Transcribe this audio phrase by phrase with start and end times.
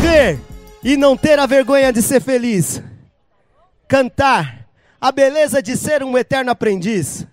[0.00, 0.40] Viver
[0.82, 2.82] e não ter a vergonha de ser feliz.
[3.86, 4.66] Cantar
[4.98, 7.26] a beleza de ser um eterno aprendiz.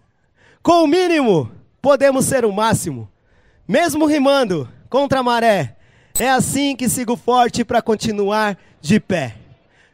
[0.62, 1.50] Com o mínimo,
[1.82, 3.10] podemos ser o máximo.
[3.66, 5.78] Mesmo rimando contra a maré,
[6.20, 9.36] é assim que sigo forte para continuar de pé.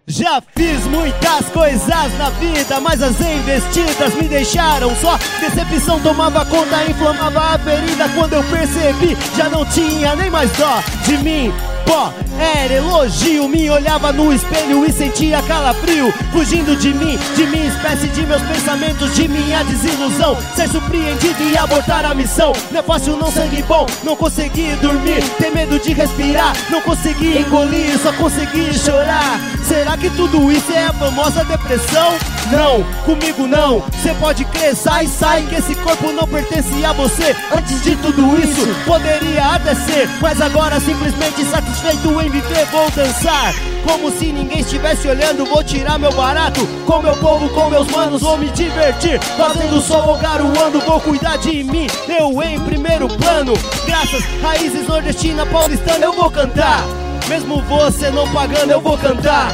[0.08, 5.18] Já fiz muitas coisas na vida, mas as investidas me deixaram só.
[5.40, 8.10] Decepção tomava conta, inflamava a ferida.
[8.10, 11.54] Quando eu percebi, já não tinha nem mais dó de mim
[11.86, 13.47] pó era elogio.
[13.47, 16.11] Me olhava no espelho e sentia calafrio.
[16.32, 20.38] Fugindo de mim, de minha espécie, de meus pensamentos, de minha desilusão.
[20.55, 22.54] Ser surpreendido e abortar a missão.
[22.71, 23.86] Não é fácil, não sangue bom.
[24.04, 26.54] Não consegui dormir, ter medo de respirar.
[26.69, 29.39] Não consegui engolir, só consegui chorar.
[29.68, 32.13] Será que tudo isso é a famosa depressão?
[32.52, 33.83] Não, comigo não.
[34.02, 37.36] Cê pode crer, sai, sai, que esse corpo não pertence a você.
[37.55, 43.53] Antes de tudo isso, poderia até ser, mas agora simplesmente satisfeito em viver, vou dançar.
[43.86, 46.65] Como se ninguém estivesse olhando, vou tirar meu barato.
[46.85, 49.19] Com meu povo, com meus manos, vou me divertir.
[49.19, 51.88] Fazendo sol ou garoando, vou cuidar de mim.
[52.07, 53.53] Eu em primeiro plano,
[53.85, 56.83] graças raízes nordestina, paulistana, eu vou cantar.
[57.27, 59.52] Mesmo você não pagando, eu vou cantar.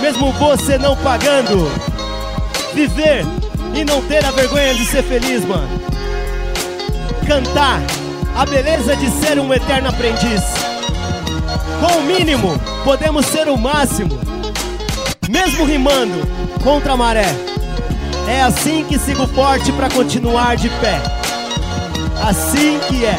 [0.00, 1.70] Mesmo você não pagando
[2.74, 3.24] viver
[3.74, 5.68] e não ter a vergonha de ser feliz, mano.
[7.26, 7.80] Cantar
[8.36, 10.71] a beleza de ser um eterno aprendiz.
[11.80, 14.18] Com o mínimo, podemos ser o máximo.
[15.28, 16.26] Mesmo rimando
[16.62, 17.26] contra a maré.
[18.28, 21.00] É assim que sigo forte para continuar de pé.
[22.22, 23.18] Assim que é.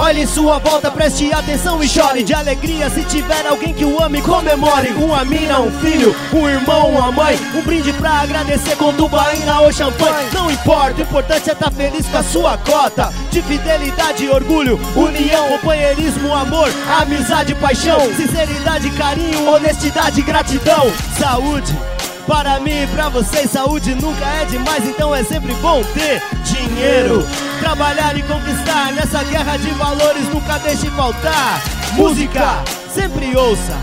[0.00, 4.22] Olhe sua volta, preste atenção e chore de alegria se tiver alguém que o ame,
[4.22, 4.88] comemore.
[4.92, 7.38] Uma mina, um filho, um irmão, uma mãe.
[7.54, 10.30] Um brinde pra agradecer com tubaína ou champanhe.
[10.32, 14.80] Não importa, o importante é estar tá feliz com a sua cota de fidelidade, orgulho,
[14.96, 21.89] união, companheirismo, amor, amizade, paixão, sinceridade, carinho, honestidade, gratidão, saúde.
[22.30, 27.26] Para mim e pra vocês, saúde nunca é demais, então é sempre bom ter dinheiro.
[27.58, 31.60] Trabalhar e conquistar nessa guerra de valores, nunca deixe faltar.
[31.94, 32.62] Música,
[32.94, 33.76] sempre ouça.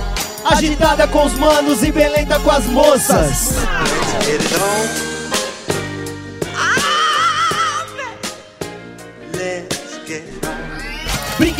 [0.46, 3.56] Agitada com os manos e belenta com as moças.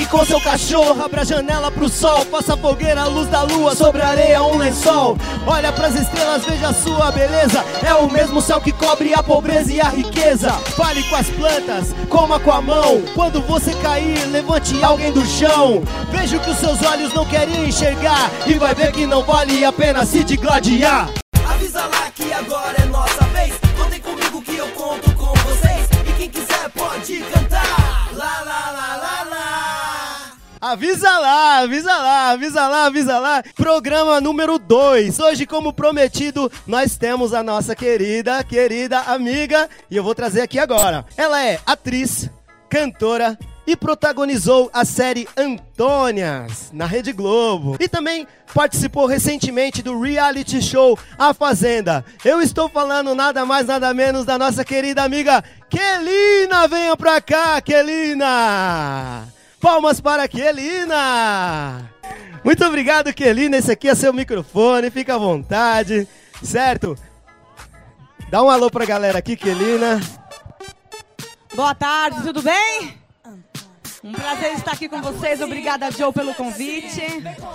[0.08, 2.26] Com seu cachorro, abra a janela pro sol.
[2.26, 5.18] Faça fogueira, a luz da lua sobre a areia, um lençol.
[5.46, 7.64] Olha pras estrelas, veja a sua beleza.
[7.86, 10.52] É o mesmo céu que cobre a pobreza e a riqueza.
[10.76, 13.02] Fale com as plantas, coma com a mão.
[13.14, 15.84] Quando você cair, levante alguém do chão.
[16.10, 18.32] Veja o que os seus olhos não querem enxergar.
[18.46, 21.10] E vai ver que não vale a pena se digladiar.
[21.50, 22.77] Avisa lá que agora
[30.72, 33.44] Avisa lá, avisa lá, avisa lá, avisa lá.
[33.56, 35.18] Programa número 2.
[35.18, 39.70] Hoje, como prometido, nós temos a nossa querida, querida amiga.
[39.90, 41.06] E eu vou trazer aqui agora.
[41.16, 42.30] Ela é atriz,
[42.70, 47.78] cantora e protagonizou a série Antônias na Rede Globo.
[47.80, 52.04] E também participou recentemente do reality show A Fazenda.
[52.26, 56.68] Eu estou falando nada mais, nada menos da nossa querida amiga Kelina.
[56.68, 59.37] Venha pra cá, Kelina!
[59.60, 61.92] Palmas para Kelina!
[62.44, 63.58] Muito obrigado, Kelina.
[63.58, 66.08] Esse aqui é seu microfone, fica à vontade,
[66.44, 66.98] certo?
[68.30, 70.00] Dá um alô pra galera aqui, Kelina.
[71.56, 72.98] Boa tarde, tudo bem?
[74.04, 75.42] Um prazer estar aqui com vocês.
[75.42, 77.02] Obrigada, Joe, pelo convite.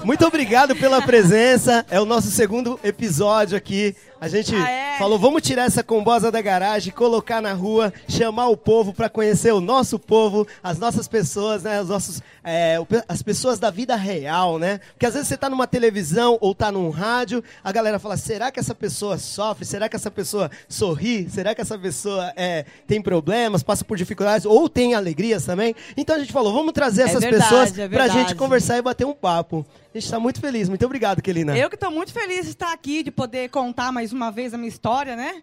[0.05, 1.87] Muito obrigado pela presença.
[1.89, 3.97] É o nosso segundo episódio aqui.
[4.23, 4.99] A gente Ah, é?
[4.99, 9.53] falou, vamos tirar essa combosa da garagem, colocar na rua, chamar o povo para conhecer
[9.53, 11.83] o nosso povo, as nossas pessoas, né?
[11.83, 12.77] Os nossos, é,
[13.09, 14.79] as pessoas da vida real, né?
[14.93, 18.53] Porque às vezes você tá numa televisão ou tá num rádio, a galera fala, será
[18.53, 19.65] que essa pessoa sofre?
[19.65, 21.29] Será que essa pessoa sorri?
[21.29, 25.75] Será que essa pessoa é, tem problemas, passa por dificuldades ou tem alegrias também?
[25.97, 28.83] Então a gente falou, vamos trazer É essas verdade, pessoas é pra gente conversar e
[28.83, 29.67] bater um papo.
[29.95, 30.69] A gente tá muito feliz.
[30.71, 31.57] Muito obrigado, Kelina.
[31.57, 34.57] Eu que estou muito feliz de estar aqui, de poder contar mais uma vez a
[34.57, 35.43] minha história, né?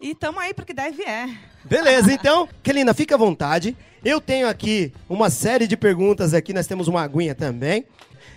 [0.00, 1.28] E estamos aí porque deve é.
[1.64, 3.76] Beleza, então, Kelina, fica à vontade.
[4.04, 7.84] Eu tenho aqui uma série de perguntas aqui, nós temos uma aguinha também.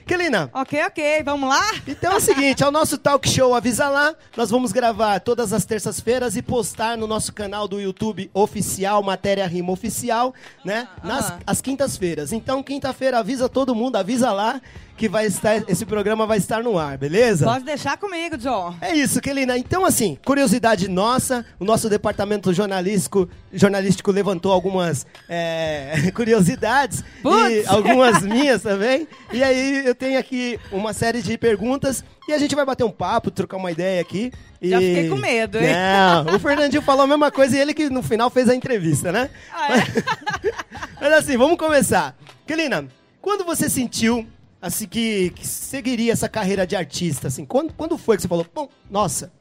[0.04, 1.62] Kelina, Ok, ok, vamos lá?
[1.88, 4.16] então é o seguinte, é o nosso talk show Avisa Lá.
[4.36, 9.46] Nós vamos gravar todas as terças-feiras e postar no nosso canal do YouTube oficial, Matéria
[9.46, 10.34] Rima Oficial,
[10.66, 10.88] né?
[11.04, 12.34] Nas às quintas-feiras.
[12.34, 14.60] Então, quinta-feira, avisa todo mundo, avisa lá
[15.02, 17.44] que vai estar, esse programa vai estar no ar, beleza?
[17.44, 18.76] Pode deixar comigo, Joe.
[18.80, 19.58] É isso, Kelina.
[19.58, 27.68] Então, assim, curiosidade nossa, o nosso departamento jornalístico, jornalístico levantou algumas é, curiosidades e Putz!
[27.68, 29.08] algumas minhas também.
[29.34, 32.92] E aí eu tenho aqui uma série de perguntas e a gente vai bater um
[32.92, 34.32] papo, trocar uma ideia aqui.
[34.62, 34.70] E...
[34.70, 35.74] Já fiquei com medo, hein?
[35.74, 39.12] Não, o Fernandinho falou a mesma coisa e ele que no final fez a entrevista,
[39.12, 39.32] né?
[39.52, 39.84] Ah, é?
[41.02, 42.16] Mas assim, vamos começar.
[42.46, 42.86] Kelina,
[43.20, 44.28] quando você sentiu
[44.62, 48.46] assim que, que seguiria essa carreira de artista, assim, quando, quando foi que você falou,
[48.54, 49.32] bom, nossa,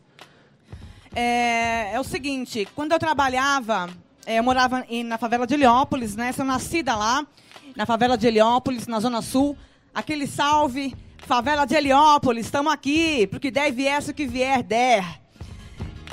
[1.14, 3.90] É, é o seguinte, quando eu trabalhava,
[4.24, 6.30] é, eu morava em- na favela de Heliópolis, né?
[6.32, 7.26] Sou nascida lá,
[7.74, 9.56] na favela de Heliópolis, na Zona Sul.
[9.92, 10.94] Aquele salve,
[11.26, 15.04] favela de Heliópolis, estamos aqui, porque der vier, o que vier, der.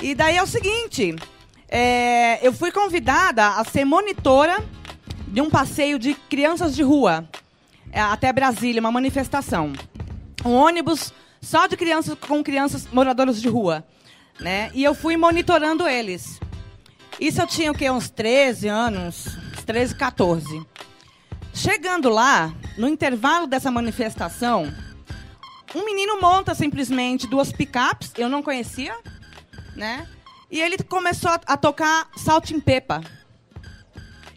[0.02, 1.14] E daí é o seguinte,
[1.68, 4.64] é, eu fui convidada a ser monitora
[5.28, 7.47] de um passeio de crianças de rua é,
[7.92, 9.72] até Brasília, uma manifestação.
[10.44, 13.86] Um ônibus só de crianças com crianças moradoras de rua,
[14.40, 14.70] né?
[14.74, 16.40] E eu fui monitorando eles.
[17.20, 17.90] Isso eu tinha o quê?
[17.90, 19.26] Uns 13 anos,
[19.56, 20.66] uns 13, 14.
[21.52, 24.72] Chegando lá, no intervalo dessa manifestação,
[25.74, 28.96] um menino monta simplesmente duas picapes, eu não conhecia,
[29.74, 30.06] né?
[30.50, 33.02] E ele começou a, a tocar Salt em Pepa.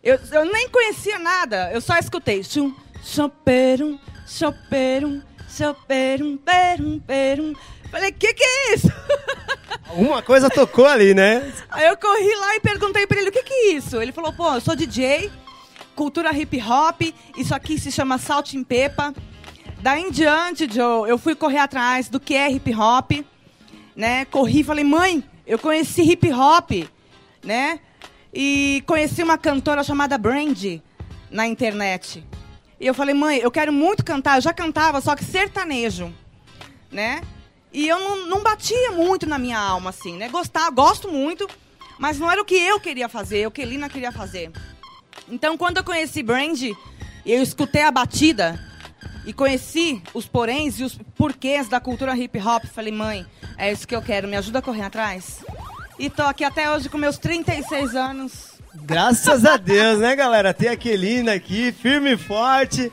[0.04, 2.44] Eu, eu nem conhecia nada, eu só escutei.
[2.44, 7.53] Chum, choperum, choperum, choperum, perum, perum.
[7.89, 8.88] Falei, que que é isso?
[9.92, 11.51] alguma coisa tocou ali, né?
[11.69, 14.01] Aí eu corri lá e perguntei pra ele, o que que é isso?
[14.01, 15.30] Ele falou, pô, eu sou DJ,
[15.95, 17.01] cultura hip hop,
[17.38, 19.13] isso aqui se chama Salt em Pepa.
[19.80, 23.12] Daí em diante, Joe, eu fui correr atrás do que é hip hop,
[23.95, 24.25] né?
[24.25, 26.71] Corri e falei, mãe, eu conheci hip hop,
[27.44, 27.80] né?
[28.33, 30.81] E conheci uma cantora chamada Brandy
[31.30, 32.24] na internet.
[32.81, 36.12] E eu falei, mãe, eu quero muito cantar, eu já cantava, só que sertanejo,
[36.92, 37.22] né?
[37.72, 40.28] E eu não, não batia muito na minha alma, assim, né?
[40.30, 41.48] Gostar, gosto muito,
[42.00, 44.51] mas não era o que eu queria fazer, o que Lina queria fazer.
[45.30, 46.75] Então, quando eu conheci Brandy,
[47.24, 48.60] eu escutei a batida
[49.28, 53.28] e conheci os poréns e os porquês da cultura hip hop, falei, mãe,
[53.60, 55.45] é isso que eu quero, me ajuda a correr atrás.
[56.00, 58.50] E tô aqui até hoje com meus 36 anos.
[58.83, 60.54] Graças a Deus, né, galera?
[60.54, 62.92] Tem a Kelina aqui, firme e forte.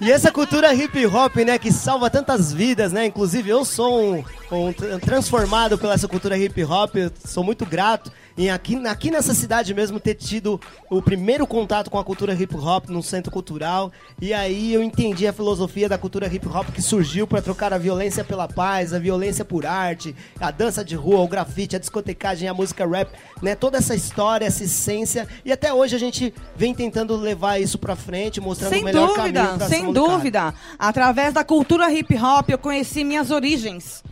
[0.00, 3.06] E essa cultura hip hop, né, que salva tantas vidas, né?
[3.06, 6.94] Inclusive eu sou um, um tra- transformado pela essa cultura hip hop,
[7.24, 11.98] sou muito grato em aqui, aqui nessa cidade mesmo ter tido o primeiro contato com
[11.98, 13.90] a cultura hip hop num centro cultural.
[14.22, 17.78] E aí eu entendi a filosofia da cultura hip hop que surgiu para trocar a
[17.78, 22.48] violência pela paz, a violência por arte, a dança de rua, o grafite, a discotecagem,
[22.48, 23.10] a música rap,
[23.42, 23.56] né?
[23.56, 25.26] Toda essa história, essa essência.
[25.44, 29.14] E até hoje a gente vem tentando levar isso pra frente, mostrando Sem o melhor
[29.16, 30.54] caminho dúvida, pra sem dúvida.
[30.78, 34.04] Através da cultura hip hop, eu conheci minhas origens.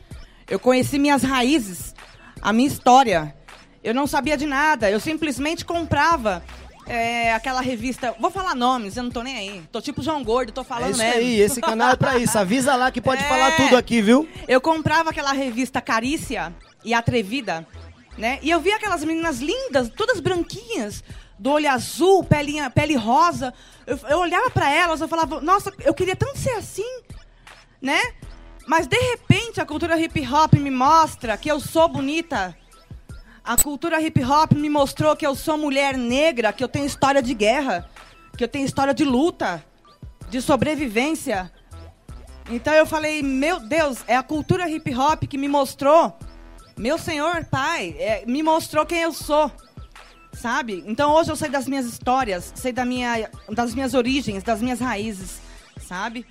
[0.50, 1.94] Eu conheci minhas raízes,
[2.42, 3.35] a minha história.
[3.86, 6.42] Eu não sabia de nada, eu simplesmente comprava
[6.86, 8.12] é, aquela revista.
[8.18, 9.62] Vou falar nomes, eu não tô nem aí.
[9.70, 11.20] Tô tipo João Gordo, tô É falando isso mesmo.
[11.20, 12.36] aí, esse canal é pra isso.
[12.36, 13.28] Avisa lá que pode É.
[13.28, 14.28] falar tudo aqui, viu?
[14.48, 16.52] Eu comprava aquela revista Carícia
[16.84, 17.64] e Atrevida,
[18.18, 18.40] né?
[18.42, 21.04] E eu via aquelas meninas lindas, todas branquinhas,
[21.38, 23.54] do olho azul, pelinha, pele rosa.
[23.86, 27.02] Eu, eu olhava pra elas, eu falava, nossa, eu queria tanto ser assim,
[27.80, 28.00] né?
[28.66, 32.52] Mas de repente a cultura hip hop me mostra que eu sou bonita.
[33.46, 37.22] A cultura hip hop me mostrou que eu sou mulher negra, que eu tenho história
[37.22, 37.88] de guerra,
[38.36, 39.64] que eu tenho história de luta,
[40.28, 41.52] de sobrevivência.
[42.50, 46.12] Então eu falei, meu Deus, é a cultura hip hop que me mostrou,
[46.76, 49.48] meu senhor pai, é, me mostrou quem eu sou.
[50.32, 50.82] Sabe?
[50.84, 54.80] Então hoje eu sei das minhas histórias, sei da minha, das minhas origens, das minhas
[54.80, 55.40] raízes,
[55.80, 56.26] sabe?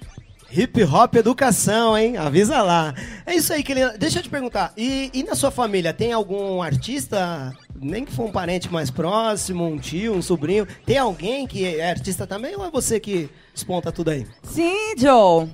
[0.51, 2.17] Hip hop educação, hein?
[2.17, 2.93] Avisa lá.
[3.25, 3.97] É isso aí, Kelina.
[3.97, 4.71] Deixa eu te perguntar.
[4.77, 9.65] E, e na sua família, tem algum artista, nem que for um parente mais próximo,
[9.65, 13.91] um tio, um sobrinho, tem alguém que é artista também ou é você que desponta
[13.91, 14.25] tudo aí?
[14.43, 15.49] Sim, Joe.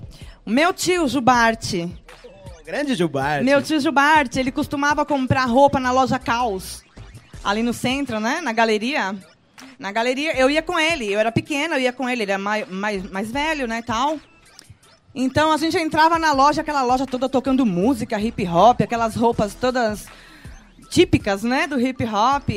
[0.45, 1.89] Meu tio Jubarte,
[2.65, 3.43] Grande Gilberto.
[3.43, 6.83] Meu tio Gilbarte, ele costumava comprar roupa na loja Caos,
[7.43, 8.39] ali no centro, né?
[8.41, 9.15] Na galeria.
[9.77, 12.41] Na galeria, eu ia com ele, eu era pequena, eu ia com ele, ele era
[12.41, 14.19] mais, mais, mais velho, né, tal.
[15.13, 19.53] Então a gente entrava na loja, aquela loja toda tocando música, hip hop, aquelas roupas
[19.53, 20.07] todas
[20.89, 22.49] típicas, né, do hip hop.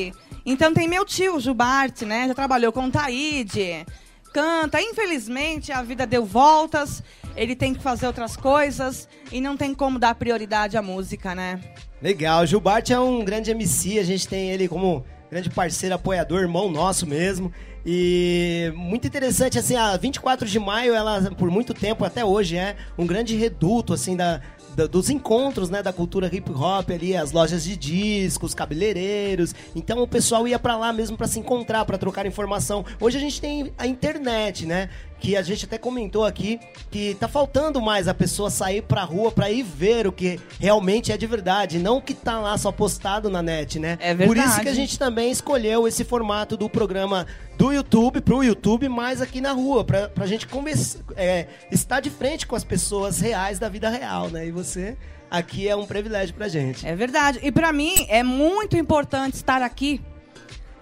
[0.47, 3.85] Então tem meu tio, Jubarte, né, já trabalhou com Taíde,
[4.33, 4.81] canta.
[4.81, 7.03] Infelizmente, a vida deu voltas,
[7.37, 11.61] ele tem que fazer outras coisas e não tem como dar prioridade à música, né?
[12.01, 16.71] Legal, Gilbart é um grande MC, a gente tem ele como grande parceiro, apoiador, irmão
[16.71, 17.53] nosso mesmo.
[17.87, 22.77] E muito interessante, assim, a 24 de maio, ela por muito tempo, até hoje, é
[22.97, 24.41] um grande reduto, assim, da,
[24.75, 29.55] da- dos encontros, né, da cultura hip hop ali, as lojas de discos, cabeleireiros.
[29.77, 32.85] Então o pessoal ia pra lá mesmo pra se encontrar, pra trocar informação.
[32.99, 34.89] Hoje a gente tem a internet, né?
[35.21, 39.33] Que a gente até comentou aqui que tá faltando mais a pessoa sair pra rua
[39.33, 42.71] pra ir ver o que realmente é de verdade, não o que tá lá só
[42.71, 43.97] postado na net, né?
[44.01, 44.61] É Por isso verdade.
[44.63, 49.41] que a gente também escolheu esse formato do programa do YouTube pro YouTube, mais aqui
[49.41, 53.69] na rua, pra, pra gente conversa, é, estar de frente com as pessoas reais da
[53.69, 54.47] vida real, né?
[54.47, 54.97] E você
[55.31, 56.87] aqui é um privilégio pra gente.
[56.87, 57.41] É verdade.
[57.43, 60.01] E pra mim é muito importante estar aqui.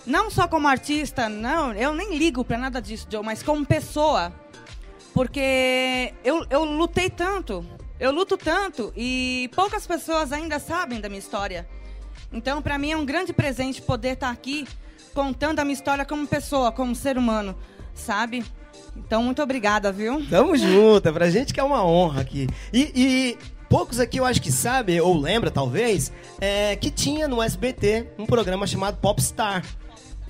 [0.06, 4.32] Não só como artista, não, eu nem ligo pra nada disso, Joe, mas como pessoa.
[5.14, 7.64] Porque eu, eu lutei tanto,
[8.00, 11.68] eu luto tanto e poucas pessoas ainda sabem da minha história.
[12.32, 14.66] Então, pra mim é um grande presente poder estar aqui
[15.12, 17.54] contando a minha história como pessoa, como ser humano,
[17.94, 18.42] sabe?
[18.96, 20.26] Então, muito obrigada, viu?
[20.28, 22.48] Tamo junto, é pra gente que é uma honra aqui.
[22.72, 27.42] E, e poucos aqui eu acho que sabem, ou lembra talvez, é, que tinha no
[27.42, 29.62] SBT um programa chamado Popstar.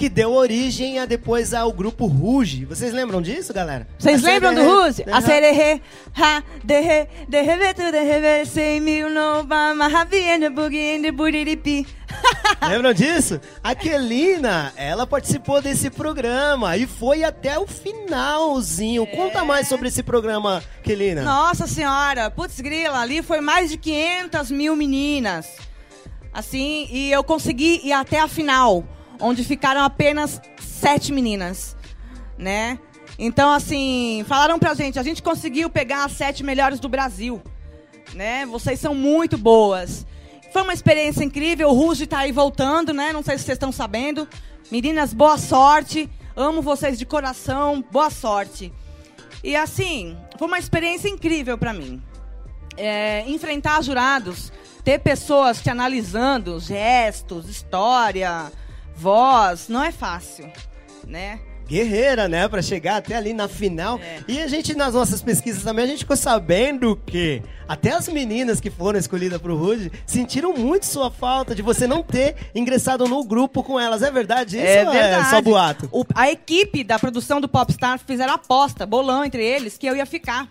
[0.02, 2.64] Que deu origem a depois ao grupo Ruge.
[2.64, 3.87] Vocês lembram disso, galera?
[3.97, 4.61] Vocês A lembram do?
[4.61, 5.04] Ruse?
[5.06, 5.80] A sererê,
[6.16, 11.87] ha, derre, derre, tu derre, sei mil no bama, raviende, buguinde, buriripi.
[12.68, 13.40] Lembram disso?
[13.62, 19.06] A Kelina, ela participou desse programa e foi até o finalzinho.
[19.06, 21.23] Conta mais sobre esse programa, Kelina.
[21.23, 25.47] Nossa senhora, putz grila, ali foi mais de 500 mil meninas.
[26.35, 28.85] Assim, e eu consegui ir até a final,
[29.23, 31.76] onde ficaram apenas sete meninas,
[32.37, 32.79] né?
[33.19, 37.41] Então, assim, falaram pra gente, a gente conseguiu pegar as sete melhores do Brasil,
[38.14, 38.45] né?
[38.47, 40.05] Vocês são muito boas.
[40.52, 43.12] Foi uma experiência incrível, o Ruge tá aí voltando, né?
[43.12, 44.29] Não sei se vocês estão sabendo.
[44.71, 46.11] Meninas, boa sorte.
[46.35, 48.73] Amo vocês de coração, boa sorte.
[49.45, 52.02] E assim, foi uma experiência incrível pra mim.
[52.76, 54.52] É, enfrentar jurados,
[54.83, 58.50] ter pessoas te analisando, gestos, história,
[58.94, 60.50] voz, não é fácil,
[61.06, 61.40] né?
[61.66, 62.46] Guerreira, né?
[62.49, 63.99] Pra chegar até ali na final.
[63.99, 64.18] É.
[64.28, 68.61] E a gente, nas nossas pesquisas também, a gente ficou sabendo que até as meninas
[68.61, 73.25] que foram escolhidas pro Rude sentiram muito sua falta de você não ter ingressado no
[73.25, 74.02] grupo com elas.
[74.02, 74.66] É verdade isso?
[74.66, 75.26] é verdade.
[75.26, 75.88] É só boato.
[75.90, 80.04] O- a equipe da produção do Popstar fizeram aposta, bolão entre eles, que eu ia
[80.04, 80.49] ficar.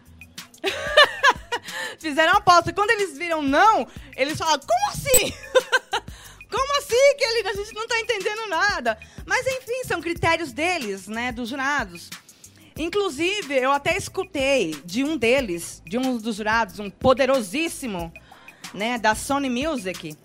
[1.99, 2.73] fizeram aposta.
[2.73, 5.33] Quando eles viram não, eles falaram, como assim?
[6.51, 7.47] como assim, Kelly?
[7.47, 8.97] A gente não tá entendendo nada.
[9.25, 12.09] Mas enfim, são critérios deles, né, dos jurados.
[12.77, 18.11] Inclusive, eu até escutei de um deles, de um dos jurados, um poderosíssimo,
[18.73, 20.15] né, da Sony Music,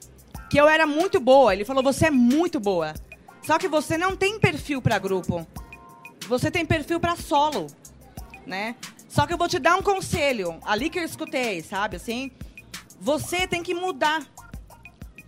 [0.50, 1.52] que eu era muito boa.
[1.52, 2.94] Ele falou: "Você é muito boa.
[3.42, 5.46] Só que você não tem perfil para grupo.
[6.28, 7.68] Você tem perfil para solo,
[8.44, 8.74] né?
[9.08, 12.30] Só que eu vou te dar um conselho, ali que eu escutei, sabe, assim?
[13.00, 14.26] Você tem que mudar.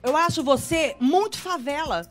[0.03, 2.11] Eu acho você muito favela.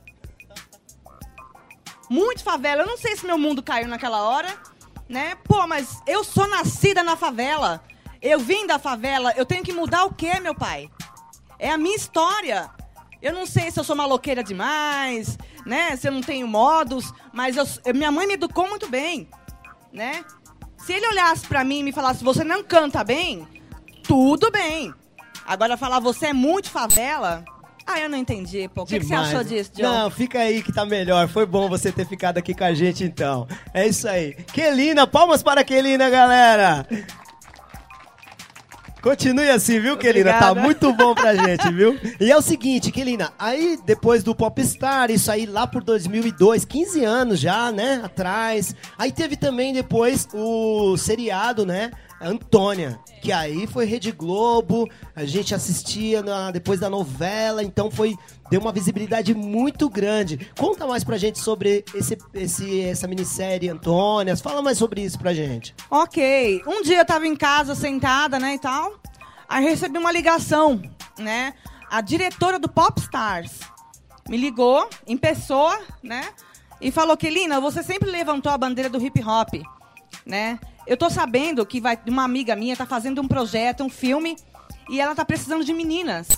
[2.10, 2.84] Muito favela.
[2.84, 4.58] Eu não sei se meu mundo caiu naquela hora,
[5.08, 5.36] né?
[5.44, 7.84] Pô, mas eu sou nascida na favela.
[8.22, 9.34] Eu vim da favela.
[9.36, 10.90] Eu tenho que mudar o quê, meu pai?
[11.60, 12.70] É a minha história.
[13.22, 15.96] Eu não sei se eu sou maloqueira demais, né?
[15.96, 19.28] Se eu não tenho modos, mas eu, minha mãe me educou muito bem,
[19.92, 20.24] né?
[20.78, 23.48] Se ele olhasse pra mim e me falasse, você não canta bem,
[24.04, 24.94] tudo bem.
[25.46, 27.44] Agora falar, você é muito favela,
[27.88, 28.84] ah, eu não entendi, pô.
[28.84, 29.84] O que, que você achou disso, John?
[29.84, 31.28] Não, fica aí que tá melhor.
[31.30, 33.48] Foi bom você ter ficado aqui com a gente, então.
[33.74, 34.34] É isso aí.
[34.34, 36.86] Kelina, palmas para a Kelina, galera.
[39.02, 40.34] Continue assim, viu, Kelina?
[40.34, 41.98] Tá muito bom pra gente, viu?
[42.20, 47.06] E é o seguinte, Kelina, aí depois do Popstar, isso aí lá por 2002, 15
[47.06, 48.76] anos já, né, atrás.
[48.98, 55.54] Aí teve também depois o seriado, né, Antônia, que aí foi Rede Globo, a gente
[55.54, 58.16] assistia na- depois da novela, então foi
[58.50, 60.50] deu uma visibilidade muito grande.
[60.58, 65.34] Conta mais pra gente sobre esse, esse, essa minissérie Antônias, fala mais sobre isso pra
[65.34, 65.76] gente.
[65.92, 66.62] Ok.
[66.66, 68.94] Um dia eu tava em casa sentada, né, e tal.
[69.50, 70.82] Aí recebi uma ligação,
[71.20, 71.54] né?
[71.90, 73.60] A diretora do Popstars
[74.28, 76.30] me ligou em pessoa, né?
[76.82, 79.50] E falou: Kelina, você sempre levantou a bandeira do hip hop,
[80.26, 80.60] né?
[80.88, 84.38] Eu tô sabendo que vai uma amiga minha tá fazendo um projeto, um filme,
[84.90, 86.30] e ela tá precisando de meninas,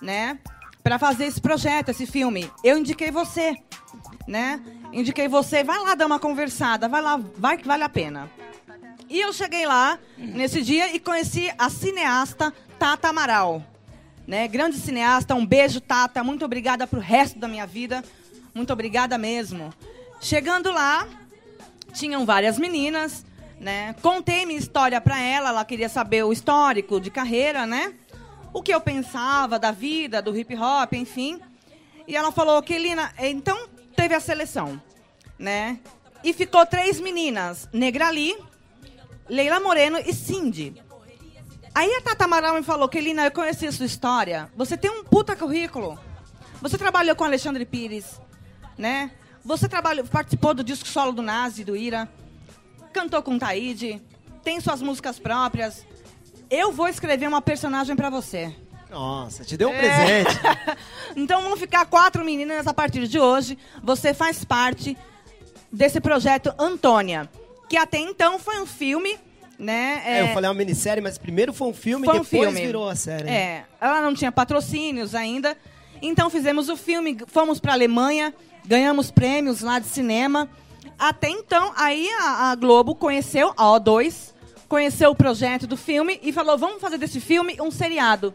[0.00, 0.38] né?
[0.82, 2.50] Pra fazer esse projeto, esse filme.
[2.64, 3.56] Eu indiquei você,
[4.26, 4.60] né?
[4.92, 8.30] indiquei você, vai lá dar uma conversada, vai lá, vai que vale a pena.
[9.08, 13.64] E eu cheguei lá nesse dia e conheci a cineasta Tata Amaral.
[14.26, 14.46] Né?
[14.48, 16.22] Grande cineasta, um beijo, Tata.
[16.22, 18.02] Muito obrigada pro resto da minha vida.
[18.54, 19.72] Muito obrigada mesmo.
[20.20, 21.06] Chegando lá,
[21.92, 23.24] tinham várias meninas,
[23.62, 23.94] né?
[24.02, 27.94] Contei minha história para ela, ela queria saber o histórico de carreira, né?
[28.52, 31.40] O que eu pensava da vida, do hip hop, enfim.
[32.06, 34.82] E ela falou, Kelina, então teve a seleção,
[35.38, 35.78] né?
[36.24, 38.36] E ficou três meninas, Negrali,
[39.28, 40.74] Leila Moreno e Cindy.
[41.72, 44.50] Aí a Tata Amaral me falou, Kelina, eu conheci a sua história.
[44.56, 45.98] Você tem um puta currículo.
[46.60, 48.20] Você trabalhou com Alexandre Pires,
[48.76, 49.12] né?
[49.44, 52.08] Você trabalhou, participou do disco solo do Nazi, do Ira.
[52.92, 54.00] Cantou com Taíde.
[54.44, 55.86] Tem suas músicas próprias.
[56.50, 58.54] Eu vou escrever uma personagem para você.
[58.90, 59.78] Nossa, te deu um é.
[59.78, 60.40] presente.
[61.16, 63.58] então vão ficar quatro meninas a partir de hoje.
[63.82, 64.96] Você faz parte
[65.72, 67.28] desse projeto Antônia,
[67.68, 69.18] que até então foi um filme
[69.58, 70.02] né?
[70.04, 72.66] É, eu falei uma minissérie, mas primeiro foi um filme e depois filme.
[72.66, 73.28] virou a série.
[73.28, 75.56] É, ela não tinha patrocínios ainda,
[76.00, 78.34] então fizemos o filme, fomos para a Alemanha,
[78.66, 80.50] ganhamos prêmios lá de cinema.
[81.02, 84.32] Até então, aí a, a, Globo conheceu a O2,
[84.68, 88.32] conheceu o projeto do filme e falou: vamos fazer desse filme um seriado.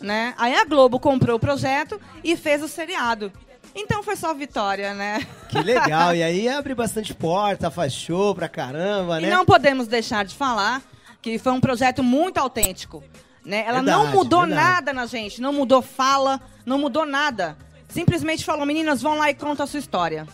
[0.00, 0.34] Né?
[0.36, 3.32] Aí a Globo comprou o projeto e fez o seriado.
[3.76, 5.24] Então foi só vitória, né?
[5.48, 6.16] Que legal.
[6.16, 9.28] E aí abre bastante porta, faz show pra caramba, né?
[9.28, 10.82] E não podemos deixar de falar
[11.22, 13.04] que foi um projeto muito autêntico.
[13.44, 13.62] Né?
[13.64, 14.68] Ela verdade, não mudou verdade.
[14.68, 17.56] nada na gente, não mudou fala, não mudou nada.
[17.88, 20.26] Simplesmente falou, meninas, vão lá e conta a sua história.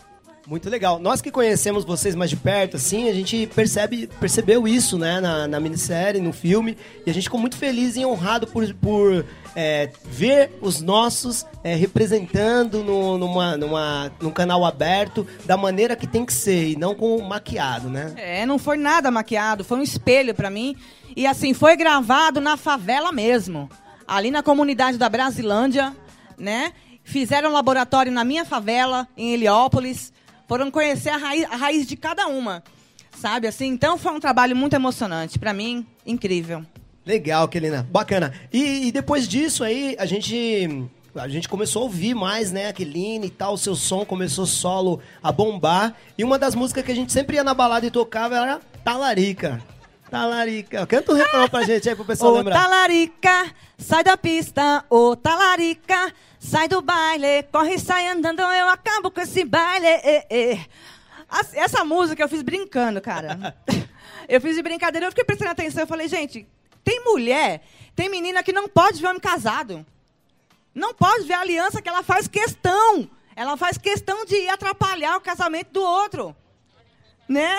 [0.47, 0.99] Muito legal.
[0.99, 5.47] Nós que conhecemos vocês mais de perto, assim, a gente percebe, percebeu isso, né, na,
[5.47, 9.25] na minissérie, no filme, e a gente ficou muito feliz e honrado por, por
[9.55, 16.05] é, ver os nossos é, representando no, numa, numa, num canal aberto da maneira que
[16.05, 18.13] tem que ser, e não com maquiado, né?
[18.15, 20.75] É, não foi nada maquiado, foi um espelho para mim,
[21.15, 23.67] e assim, foi gravado na favela mesmo,
[24.07, 25.91] ali na comunidade da Brasilândia,
[26.37, 26.71] né?
[27.03, 30.13] Fizeram um laboratório na minha favela, em Heliópolis,
[30.47, 32.63] foram conhecer a raiz, a raiz de cada uma,
[33.17, 33.47] sabe?
[33.47, 36.65] Assim, então foi um trabalho muito emocionante para mim, incrível.
[37.05, 38.33] Legal, Kelina, bacana.
[38.51, 42.73] E, e, depois disso aí a gente a gente começou a ouvir mais, né, a
[42.73, 45.95] Kelina e tal, o seu som começou solo a bombar.
[46.17, 49.61] E uma das músicas que a gente sempre ia na balada e tocava era Talarica.
[50.09, 50.85] Talarica.
[50.85, 52.61] Canta o refrão pra gente aí pro pessoal ô, lembrar.
[52.61, 56.13] Talarica, sai da pista, ô Talarica,
[56.45, 59.87] sai do baile, corre, sai andando, eu acabo com esse baile.
[61.53, 63.57] Essa música eu fiz brincando, cara.
[64.29, 66.47] eu fiz de brincadeira, eu fiquei prestando atenção, eu falei, gente,
[66.83, 67.63] tem mulher,
[67.95, 69.85] tem menina que não pode ver homem casado.
[70.73, 73.09] Não pode ver a aliança que ela faz questão.
[73.35, 76.35] Ela faz questão de ir atrapalhar o casamento do outro.
[77.27, 77.49] Né?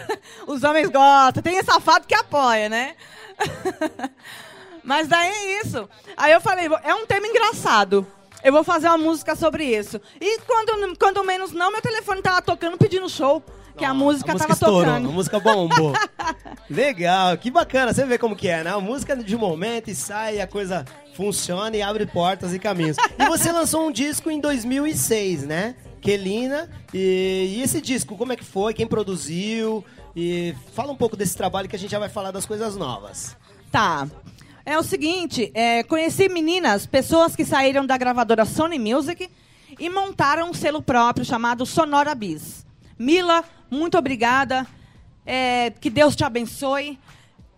[0.46, 1.42] Os homens gostam.
[1.42, 2.94] Tem safado que apoia, né?
[4.84, 5.88] Mas daí é isso.
[6.16, 8.06] Aí eu falei, é um tema engraçado.
[8.42, 10.00] Eu vou fazer uma música sobre isso.
[10.20, 13.42] E quando, quando menos não, meu telefone tava tocando pedindo show.
[13.76, 15.08] Que a música, a música tava estourou, tocando.
[15.08, 15.92] A música bombou.
[16.70, 17.92] Legal, que bacana.
[17.92, 18.70] Você vê como que é, né?
[18.70, 22.96] A música de momento e sai, a coisa funciona e abre portas e caminhos.
[23.18, 25.74] E você lançou um disco em 2006, né?
[26.00, 26.70] Kelina.
[26.94, 28.72] E, e, esse disco, como é que foi?
[28.72, 29.84] Quem produziu?
[30.14, 33.36] E fala um pouco desse trabalho que a gente já vai falar das coisas novas.
[33.70, 34.08] Tá.
[34.68, 39.30] É o seguinte, é, conheci meninas, pessoas que saíram da gravadora Sony Music
[39.78, 42.66] e montaram um selo próprio chamado Sonora Bis.
[42.98, 44.66] Mila, muito obrigada.
[45.24, 46.98] É, que Deus te abençoe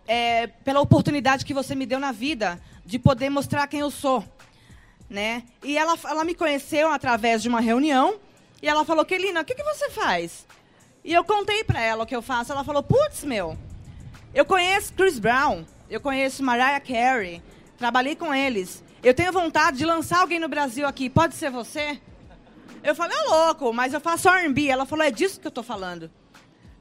[0.07, 4.23] é, pela oportunidade que você me deu na vida de poder mostrar quem eu sou.
[5.09, 5.41] Né?
[5.63, 8.19] E ela, ela me conheceu através de uma reunião
[8.61, 10.45] e ela falou, Kelina, o que, que você faz?
[11.03, 12.51] E eu contei para ela o que eu faço.
[12.51, 13.57] Ela falou, putz, meu,
[14.31, 17.41] eu conheço Chris Brown, eu conheço Mariah Carey,
[17.77, 18.83] trabalhei com eles.
[19.01, 21.99] Eu tenho vontade de lançar alguém no Brasil aqui, pode ser você?
[22.83, 24.67] Eu falei, é louco, mas eu faço R&B.
[24.67, 26.09] Ela falou, é disso que eu tô falando.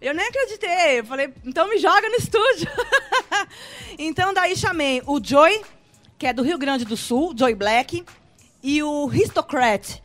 [0.00, 1.00] Eu nem acreditei.
[1.00, 2.68] Eu falei, então me joga no estúdio.
[3.98, 5.62] então daí chamei o Joy,
[6.16, 8.04] que é do Rio Grande do Sul, Joy Black,
[8.62, 10.00] e o Histocrat,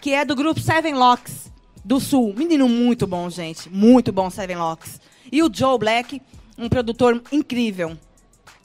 [0.00, 1.50] que é do grupo Seven Locks
[1.84, 2.34] do Sul.
[2.36, 3.68] Menino muito bom, gente.
[3.68, 5.00] Muito bom, Seven Locks.
[5.30, 6.20] E o Joe Black,
[6.58, 7.96] um produtor incrível.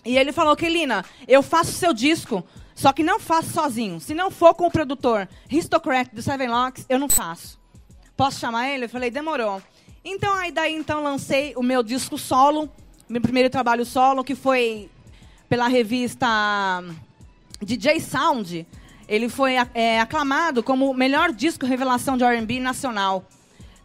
[0.05, 2.43] E ele falou, Kelina, eu faço seu disco,
[2.75, 3.99] só que não faço sozinho.
[3.99, 7.59] Se não for com o produtor Histocrat do Seven Locks, eu não faço.
[8.15, 8.85] Posso chamar ele?
[8.85, 9.61] Eu falei, demorou.
[10.03, 12.69] Então, aí daí, então, lancei o meu disco solo,
[13.09, 14.89] meu primeiro trabalho solo, que foi
[15.49, 16.27] pela revista
[17.61, 18.67] DJ Sound,
[19.07, 23.25] ele foi é, aclamado como o melhor disco revelação de R&B nacional.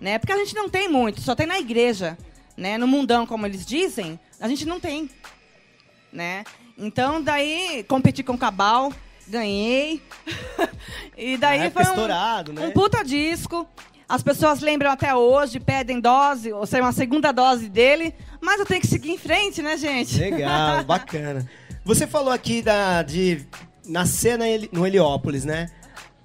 [0.01, 0.19] né?
[0.19, 2.17] Porque a gente não tem muito, só tem na igreja,
[2.57, 2.79] né?
[2.79, 5.11] No mundão, como eles dizem, a gente não tem,
[6.13, 6.45] né?
[6.77, 8.93] Então, daí, competi com o Cabal,
[9.29, 10.03] ganhei.
[11.17, 12.67] e daí foi um, estourado, né?
[12.67, 13.67] um puta disco.
[14.09, 18.15] As pessoas lembram até hoje, pedem dose, ou seja, uma segunda dose dele.
[18.41, 20.19] Mas eu tenho que seguir em frente, né, gente?
[20.19, 21.49] Legal, bacana.
[21.85, 23.47] Você falou aqui da, de
[23.87, 25.71] nascer na no Heliópolis, né?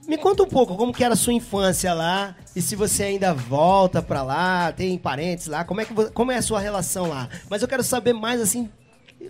[0.07, 3.33] Me conta um pouco como que era a sua infância lá e se você ainda
[3.33, 7.27] volta pra lá, tem parentes lá, como é, que, como é a sua relação lá?
[7.49, 8.69] Mas eu quero saber mais assim,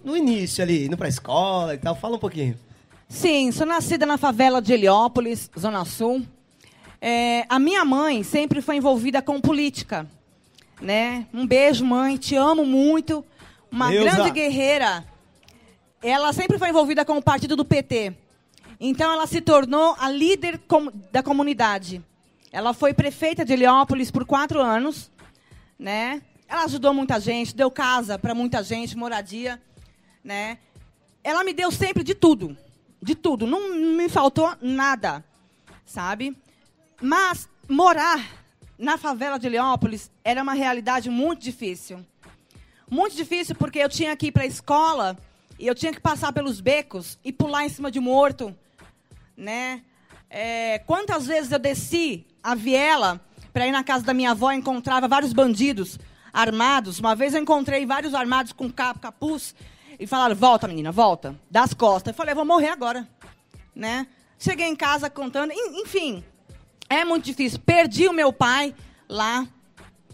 [0.04, 2.58] no início ali, indo pra escola e tal, fala um pouquinho.
[3.08, 6.26] Sim, sou nascida na favela de Heliópolis, Zona Sul.
[7.00, 10.08] É, a minha mãe sempre foi envolvida com política.
[10.82, 11.28] Né?
[11.34, 13.24] Um beijo, mãe, te amo muito.
[13.72, 14.10] Uma Neuza.
[14.16, 15.06] grande guerreira.
[16.02, 18.14] Ela sempre foi envolvida com o partido do PT.
[18.80, 22.02] Então ela se tornou a líder com- da comunidade.
[22.52, 25.12] Ela foi prefeita de Heliópolis por quatro anos.
[25.80, 26.22] Né?
[26.48, 29.62] Ela ajudou muita gente, deu casa para muita gente, moradia.
[30.26, 30.58] Né?
[31.24, 32.58] ela me deu sempre de tudo.
[33.02, 33.46] De tudo.
[33.48, 35.24] Não me faltou nada.
[35.86, 36.36] Sabe?
[37.02, 38.20] Mas morar
[38.78, 42.06] na favela de Heliópolis era uma realidade muito difícil.
[42.90, 45.18] Muito difícil porque eu tinha que ir para a escola
[45.58, 48.56] e eu tinha que passar pelos becos e pular em cima de morto.
[49.38, 49.82] Né?
[50.30, 53.20] É, quantas vezes eu desci a viela
[53.54, 56.00] para ir na casa da minha avó encontrava vários bandidos
[56.32, 57.00] armados.
[57.00, 59.56] Uma vez eu encontrei vários armados com cap- capuz
[60.00, 62.12] e falaram: volta, menina, volta, das costas.
[62.14, 63.08] Eu falei: eu vou morrer agora.
[63.76, 64.08] Né?
[64.40, 66.24] Cheguei em casa contando, en- enfim,
[66.90, 67.60] é muito difícil.
[67.60, 68.74] Perdi o meu pai
[69.08, 69.48] lá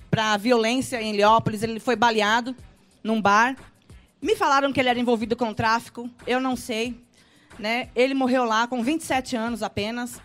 [0.10, 1.64] para violência em Heliópolis.
[1.64, 2.56] Ele foi baleado
[3.04, 3.56] num bar.
[4.22, 6.10] Me falaram que ele era envolvido com tráfico.
[6.28, 7.00] Eu não sei.
[7.60, 7.90] Né?
[7.96, 10.20] Ele morreu lá com 27 anos apenas.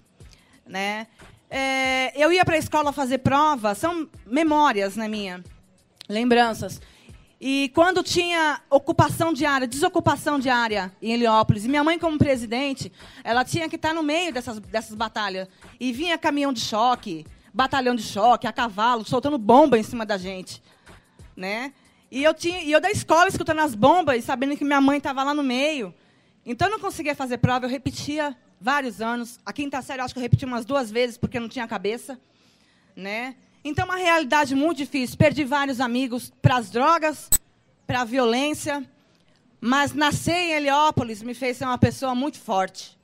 [0.66, 1.07] Né?
[1.51, 3.75] É, eu ia para a escola fazer prova.
[3.75, 5.42] São memórias, né, minha?
[6.09, 6.81] Lembranças.
[7.40, 12.90] E quando tinha ocupação diária, desocupação diária em Heliópolis, e minha mãe, como presidente,
[13.22, 15.46] ela tinha que estar no meio dessas, dessas batalhas.
[15.79, 20.16] E vinha caminhão de choque, batalhão de choque, a cavalo, soltando bomba em cima da
[20.16, 20.62] gente.
[21.37, 21.75] Né?
[22.11, 24.96] E eu, tinha, e eu da escola escutando as bombas e sabendo que minha mãe
[24.96, 25.94] estava lá no meio.
[26.44, 29.38] Então eu não conseguia fazer prova, eu repetia vários anos.
[29.44, 32.18] A quinta série eu acho que eu repeti umas duas vezes porque não tinha cabeça.
[32.94, 33.37] Né?
[33.68, 35.16] Então, uma realidade muito difícil.
[35.16, 37.29] Perdi vários amigos para as drogas,
[37.85, 38.85] para a violência.
[39.61, 42.96] Mas nascer em Heliópolis me fez ser uma pessoa muito forte.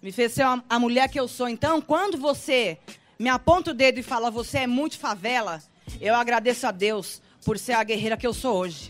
[0.00, 1.46] Me fez ser uma- a mulher que eu sou.
[1.46, 2.78] Então, quando você
[3.18, 5.62] me aponta o dedo e fala você é muito favela,
[6.00, 8.88] eu agradeço a Deus por ser a guerreira que eu sou hoje.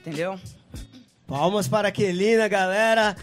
[0.00, 0.40] Entendeu?
[1.24, 3.16] Palmas para a Quelina, galera.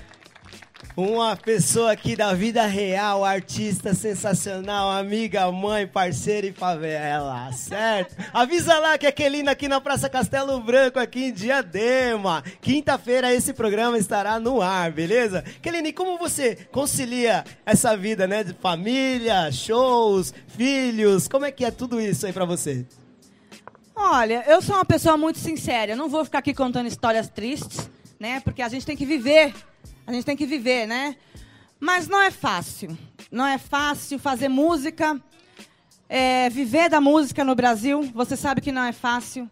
[0.96, 8.16] Uma pessoa aqui da vida real, artista sensacional, amiga, mãe, parceira e favela, certo?
[8.34, 12.44] Avisa lá que a Quelina aqui na Praça Castelo Branco, aqui em Diadema.
[12.60, 15.46] Quinta-feira esse programa estará no ar, beleza?
[15.62, 18.44] Quelina, e como você concilia essa vida, né?
[18.44, 22.86] De família, shows, filhos, como é que é tudo isso aí pra você?
[23.96, 25.94] Olha, eu sou uma pessoa muito sincera.
[25.94, 28.42] Eu não vou ficar aqui contando histórias tristes, né?
[28.42, 29.54] Porque a gente tem que viver.
[30.06, 31.16] A gente tem que viver, né?
[31.80, 32.98] Mas não é fácil.
[33.32, 35.20] Não é fácil fazer música.
[36.10, 39.50] é, viver da música no Brasil, você sabe que não é fácil.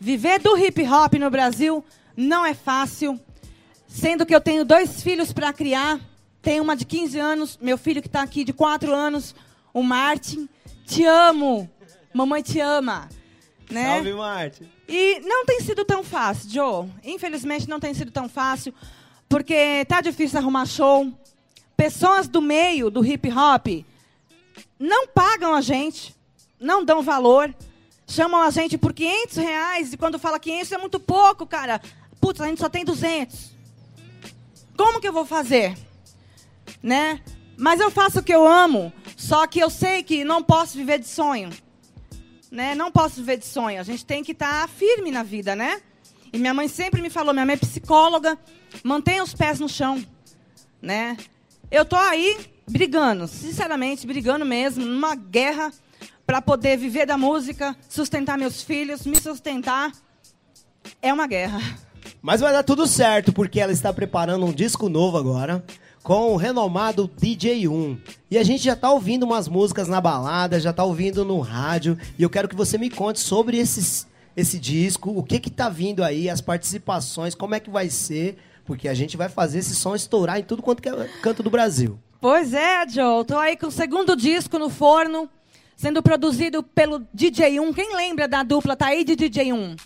[0.00, 1.84] Viver do hip hop no Brasil
[2.16, 3.20] não é fácil.
[3.86, 6.00] Sendo que eu tenho dois filhos para criar.
[6.40, 9.34] Tenho uma de 15 anos, meu filho que está aqui de 4 anos,
[9.74, 10.48] o Martin.
[10.86, 11.68] Te amo.
[12.14, 13.08] Mamãe te ama.
[13.70, 13.96] Né?
[13.96, 14.68] Salve, Marte.
[14.88, 16.88] E não tem sido tão fácil, Joe.
[17.04, 18.72] Infelizmente não tem sido tão fácil,
[19.28, 21.12] porque tá difícil arrumar show.
[21.76, 23.84] Pessoas do meio do hip hop
[24.78, 26.14] não pagam a gente,
[26.58, 27.54] não dão valor,
[28.06, 31.80] chamam a gente por 500 reais e quando fala 500 é muito pouco, cara.
[32.20, 33.52] Putz, a gente só tem 200.
[34.76, 35.76] Como que eu vou fazer?
[36.82, 37.20] Né?
[37.56, 40.98] Mas eu faço o que eu amo, só que eu sei que não posso viver
[40.98, 41.50] de sonho
[42.50, 42.74] né?
[42.74, 43.80] Não posso viver de sonho.
[43.80, 45.80] A gente tem que estar firme na vida, né?
[46.32, 48.38] E minha mãe sempre me falou, minha mãe é psicóloga,
[48.82, 50.04] mantenha os pés no chão,
[50.80, 51.16] né?
[51.70, 52.38] Eu tô aí
[52.68, 55.72] brigando, sinceramente, brigando mesmo, numa guerra
[56.26, 59.90] para poder viver da música, sustentar meus filhos, me sustentar.
[61.00, 61.60] É uma guerra.
[62.20, 65.64] Mas vai dar tudo certo, porque ela está preparando um disco novo agora,
[66.02, 67.98] com o renomado DJ1.
[68.30, 71.96] E a gente já tá ouvindo umas músicas na balada, já tá ouvindo no rádio,
[72.18, 74.06] e eu quero que você me conte sobre esses,
[74.38, 78.38] esse disco, o que que tá vindo aí, as participações, como é que vai ser,
[78.64, 81.98] porque a gente vai fazer esse som estourar em tudo quanto é canto do Brasil.
[82.20, 83.24] Pois é, Joe.
[83.24, 85.28] Tô aí com o segundo disco no forno.
[85.76, 87.74] sendo produzido pelo DJ1.
[87.74, 89.80] Quem lembra da dupla Taíde e DJ1?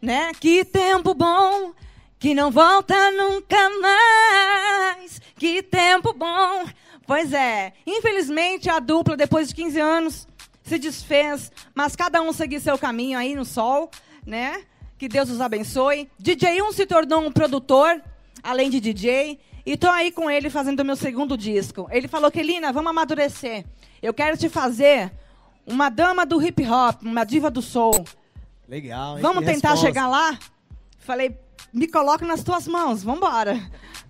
[0.00, 0.32] Né?
[0.40, 1.72] Que tempo bom,
[2.18, 5.20] que não volta nunca mais.
[5.36, 6.64] Que tempo bom.
[7.06, 10.26] Pois é, infelizmente a dupla, depois de 15 anos,
[10.66, 13.90] se desfez, mas cada um seguiu seu caminho aí no sol,
[14.26, 14.62] né?
[14.98, 16.10] Que Deus os abençoe.
[16.22, 18.02] DJ1 se tornou um produtor,
[18.42, 21.86] além de DJ, e tô aí com ele fazendo o meu segundo disco.
[21.90, 23.64] Ele falou que Lina, vamos amadurecer.
[24.02, 25.12] Eu quero te fazer
[25.66, 28.04] uma dama do hip hop, uma diva do soul.
[28.68, 29.22] Legal, hein?
[29.22, 29.86] Vamos Que tentar resposta.
[29.86, 30.38] chegar lá?
[30.98, 31.36] Falei,
[31.72, 33.60] me coloca nas tuas mãos, vamos embora.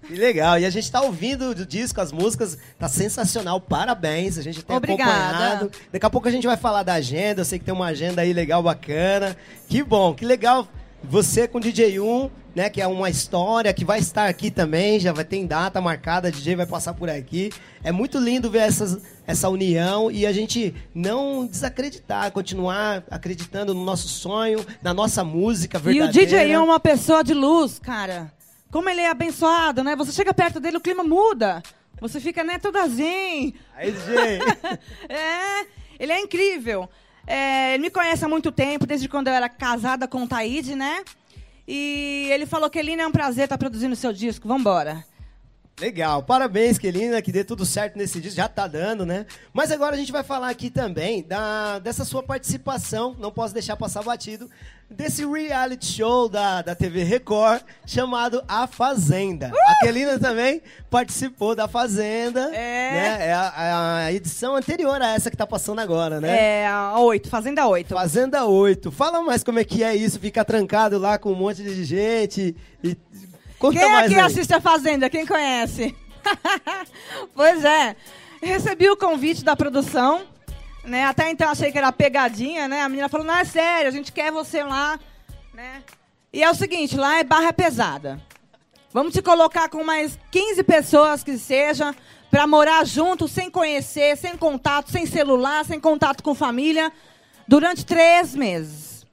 [0.06, 0.58] Que legal.
[0.58, 3.60] E a gente tá ouvindo o disco, as músicas, tá sensacional.
[3.60, 4.38] Parabéns.
[4.38, 5.10] A gente tem Obrigada.
[5.10, 5.70] acompanhado.
[5.92, 7.40] Daqui a pouco a gente vai falar da agenda.
[7.40, 9.36] Eu sei que tem uma agenda aí legal, bacana.
[9.68, 10.68] Que bom, que legal.
[11.02, 15.12] Você com o DJ1, né, que é uma história que vai estar aqui também, já
[15.12, 17.52] vai ter data marcada, DJ vai passar por aqui.
[17.84, 23.84] É muito lindo ver essas, essa união e a gente não desacreditar, continuar acreditando no
[23.84, 26.26] nosso sonho, na nossa música E o verdadeira.
[26.26, 28.32] DJ é uma pessoa de luz, cara.
[28.72, 29.94] Como ele é abençoado, né?
[29.94, 31.62] Você chega perto dele, o clima muda.
[32.00, 33.52] Você fica, né, toda assim.
[33.74, 34.38] Aí, DJ.
[35.10, 35.66] é,
[36.00, 36.88] ele é incrível.
[37.26, 40.74] É, ele me conhece há muito tempo, desde quando eu era casada com o Taíde,
[40.74, 41.04] né?
[41.66, 44.46] E ele falou que Elina é um prazer estar produzindo seu disco.
[44.46, 45.04] Vambora.
[45.78, 49.26] Legal, parabéns, Kelina, que dê tudo certo nesse disco, já tá dando, né?
[49.52, 53.76] Mas agora a gente vai falar aqui também da, dessa sua participação, não posso deixar
[53.76, 54.48] passar batido,
[54.88, 59.52] desse reality show da, da TV Record, chamado A Fazenda.
[59.66, 62.92] A Kelina também participou da Fazenda, É.
[62.92, 63.26] né?
[63.28, 66.62] É a, a edição anterior a essa que tá passando agora, né?
[66.62, 67.94] É, a 8, Fazenda 8.
[67.94, 68.90] Fazenda 8.
[68.92, 72.54] Fala mais como é que é isso, ficar trancado lá com um monte de gente
[72.82, 72.96] e...
[73.58, 74.20] Conta Quem mais aqui aí.
[74.20, 75.08] assiste a Fazenda?
[75.10, 75.96] Quem conhece?
[77.34, 77.96] pois é.
[78.42, 80.22] Recebi o convite da produção.
[80.86, 81.04] Né?
[81.04, 82.82] Até então achei que era pegadinha, né?
[82.82, 84.98] A menina falou, não, é sério, a gente quer você lá.
[85.52, 85.82] Né?
[86.32, 88.22] E é o seguinte, lá é barra pesada.
[88.92, 91.94] Vamos te colocar com mais 15 pessoas que seja
[92.30, 96.92] para morar junto, sem conhecer, sem contato, sem celular, sem contato com família,
[97.48, 99.04] durante três meses.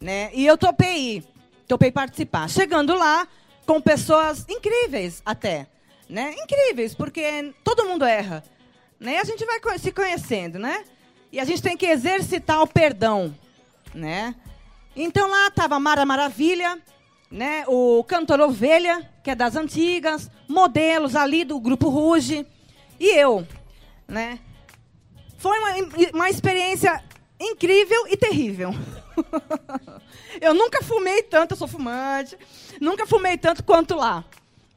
[0.00, 0.30] Né?
[0.32, 1.24] E eu topei ir,
[1.68, 2.48] topei participar.
[2.48, 3.28] Chegando lá,
[3.66, 5.66] com pessoas incríveis até.
[6.08, 6.34] Né?
[6.42, 8.42] Incríveis, porque todo mundo erra.
[8.98, 9.14] Né?
[9.14, 10.84] E a gente vai se conhecendo, né?
[11.32, 13.34] E a gente tem que exercitar o perdão,
[13.94, 14.34] né?
[14.94, 16.78] Então lá estava Mara Maravilha,
[17.30, 17.64] né?
[17.66, 22.46] O cantor Ovelha, que é das antigas, modelos ali do grupo Ruge,
[23.00, 23.46] e eu,
[24.06, 24.38] né?
[25.38, 25.70] Foi uma,
[26.12, 27.02] uma experiência
[27.40, 28.74] incrível e terrível.
[30.38, 32.36] eu nunca fumei tanto, eu sou fumante,
[32.78, 34.22] nunca fumei tanto quanto lá.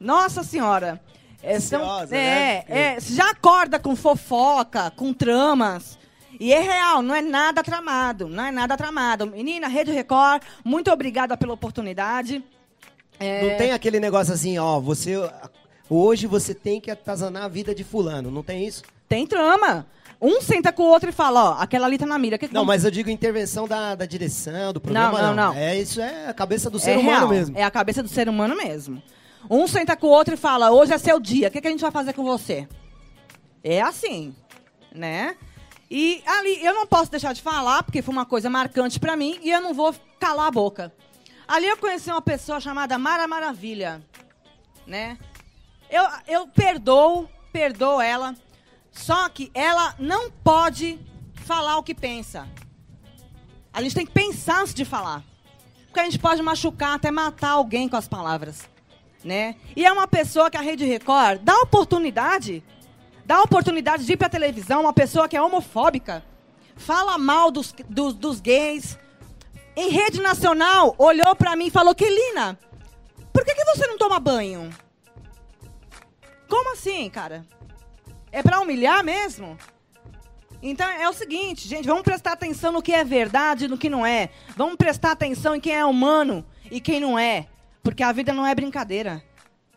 [0.00, 1.00] Nossa Senhora.
[1.42, 2.64] É, são- Ansiosa, é, né?
[2.96, 5.98] é, já acorda com fofoca, com tramas.
[6.38, 9.26] E é real, não é nada tramado, não é nada tramado.
[9.26, 12.42] Menina, Rede Record, muito obrigada pela oportunidade.
[13.18, 15.14] É, Não tem aquele negócio assim, ó, você.
[15.88, 18.82] Hoje você tem que atazanar a vida de fulano, não tem isso?
[19.08, 19.86] Tem trama.
[20.20, 22.38] Um senta com o outro e fala, ó, aquela ali tá na mira.
[22.38, 25.54] Que que Não, vamos- mas eu digo intervenção da, da direção, do programa, não, não.
[25.54, 27.58] É, isso é a cabeça do ser é humano real, mesmo.
[27.58, 29.02] É a cabeça do ser humano mesmo.
[29.48, 31.70] Um senta com o outro e fala, hoje é seu dia, o que, que a
[31.70, 32.66] gente vai fazer com você?
[33.62, 34.34] É assim,
[34.92, 35.36] né?
[35.90, 39.38] E ali, eu não posso deixar de falar, porque foi uma coisa marcante pra mim,
[39.42, 40.92] e eu não vou calar a boca.
[41.46, 44.02] Ali eu conheci uma pessoa chamada Mara Maravilha,
[44.86, 45.16] né?
[45.88, 48.34] Eu, eu perdoo, perdoo ela,
[48.90, 50.98] só que ela não pode
[51.44, 52.48] falar o que pensa.
[53.72, 55.22] A gente tem que pensar antes de falar.
[55.86, 58.68] Porque a gente pode machucar, até matar alguém com as palavras.
[59.22, 59.56] Né?
[59.76, 62.62] E é uma pessoa que a Rede Record dá oportunidade,
[63.26, 66.24] dá oportunidade de ir pra televisão, uma pessoa que é homofóbica,
[66.76, 68.96] fala mal dos, dos, dos gays.
[69.74, 72.56] Em rede nacional, olhou pra mim e falou, Kelina,
[73.32, 74.70] por que, que você não toma banho?
[76.48, 77.44] Como assim, cara?
[78.30, 79.58] É pra humilhar mesmo?
[80.62, 83.90] Então é o seguinte, gente, vamos prestar atenção no que é verdade e no que
[83.90, 84.30] não é.
[84.56, 87.48] Vamos prestar atenção em quem é humano e quem não é.
[87.82, 89.22] Porque a vida não é brincadeira.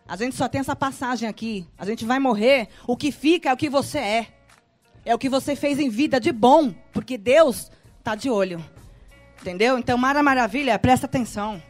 [0.10, 1.68] A gente só tem essa passagem aqui.
[1.78, 2.68] A gente vai morrer.
[2.88, 4.28] O que fica é o que você é.
[5.06, 6.74] É o que você fez em vida de bom.
[6.92, 7.70] Porque Deus
[8.04, 8.60] tá de olho.
[9.40, 9.78] Entendeu?
[9.78, 11.62] Então, Mara Maravilha, presta atenção.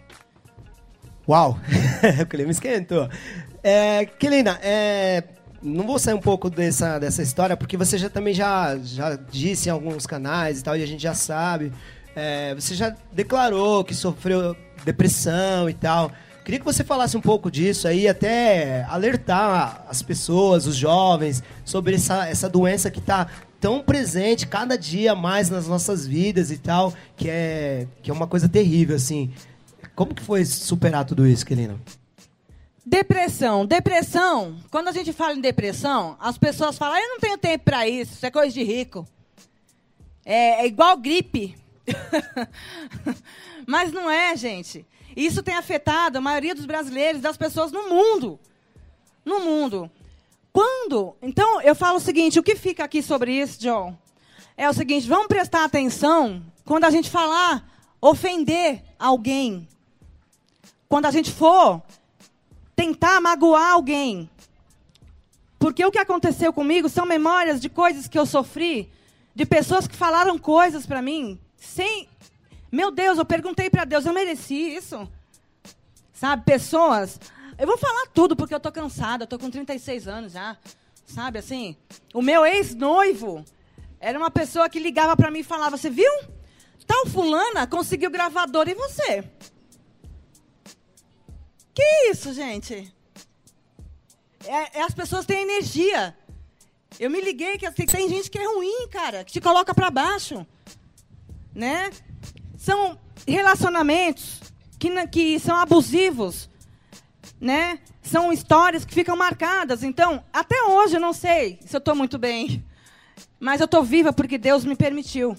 [1.28, 1.60] Uau!
[2.24, 3.10] o clima esquentou.
[3.62, 5.22] É, Kelina, é,
[5.62, 9.68] não vou sair um pouco dessa, dessa história, porque você já também já, já disse
[9.68, 11.74] em alguns canais e tal, e a gente já sabe.
[12.16, 16.10] É, você já declarou que sofreu depressão e tal.
[16.44, 21.96] Queria que você falasse um pouco disso aí, até alertar as pessoas, os jovens, sobre
[21.96, 23.28] essa, essa doença que está
[23.60, 28.26] tão presente cada dia mais nas nossas vidas e tal, que é, que é uma
[28.26, 29.32] coisa terrível, assim.
[29.96, 31.78] Como que foi superar tudo isso, Kelina?
[32.86, 33.66] Depressão.
[33.66, 37.88] Depressão, quando a gente fala em depressão, as pessoas falam, eu não tenho tempo para
[37.88, 39.06] isso, isso é coisa de rico.
[40.26, 41.56] É, é igual gripe.
[43.68, 44.86] Mas não é, gente.
[45.20, 48.40] Isso tem afetado a maioria dos brasileiros, das pessoas no mundo.
[49.26, 49.92] No mundo.
[50.54, 51.14] Quando?
[51.22, 53.98] Então, eu falo o seguinte: o que fica aqui sobre isso, John?
[54.56, 57.70] É o seguinte: vamos prestar atenção quando a gente falar
[58.02, 59.68] ofender alguém.
[60.88, 61.82] Quando a gente for
[62.74, 64.30] tentar magoar alguém.
[65.60, 68.90] Porque o que aconteceu comigo são memórias de coisas que eu sofri,
[69.36, 72.08] de pessoas que falaram coisas para mim sem.
[72.72, 75.10] Meu Deus, eu perguntei para Deus, eu mereci isso?
[76.14, 77.20] Sabe, pessoas.
[77.58, 80.58] Eu vou falar tudo porque eu tô cansada, eu tô com 36 anos já.
[81.06, 81.76] Sabe assim?
[82.14, 83.44] O meu ex-noivo
[84.00, 86.12] era uma pessoa que ligava para mim e falava: Você viu?
[86.86, 89.24] Tal fulana conseguiu gravador e você?
[91.74, 92.94] Que isso, gente?
[94.46, 96.16] É, é, as pessoas têm energia.
[97.00, 99.90] Eu me liguei que assim, tem gente que é ruim, cara, que te coloca para
[99.90, 100.46] baixo.
[101.54, 101.90] Né?
[102.70, 104.42] São relacionamentos
[104.78, 106.48] que, que são abusivos.
[107.42, 107.80] Né?
[108.04, 109.82] São histórias que ficam marcadas.
[109.82, 112.64] Então, até hoje eu não sei se eu estou muito bem.
[113.40, 115.36] Mas eu estou viva porque Deus me permitiu.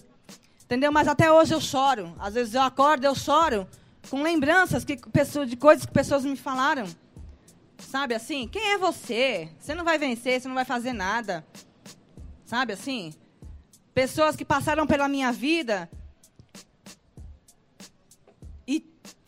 [0.64, 0.90] Entendeu?
[0.90, 2.12] Mas até hoje eu choro.
[2.18, 3.64] Às vezes eu acordo, eu choro
[4.10, 4.96] com lembranças que,
[5.46, 6.84] de coisas que pessoas me falaram.
[7.78, 8.48] Sabe assim?
[8.48, 9.50] Quem é você?
[9.60, 11.46] Você não vai vencer, você não vai fazer nada.
[12.44, 13.14] Sabe assim?
[13.94, 15.88] Pessoas que passaram pela minha vida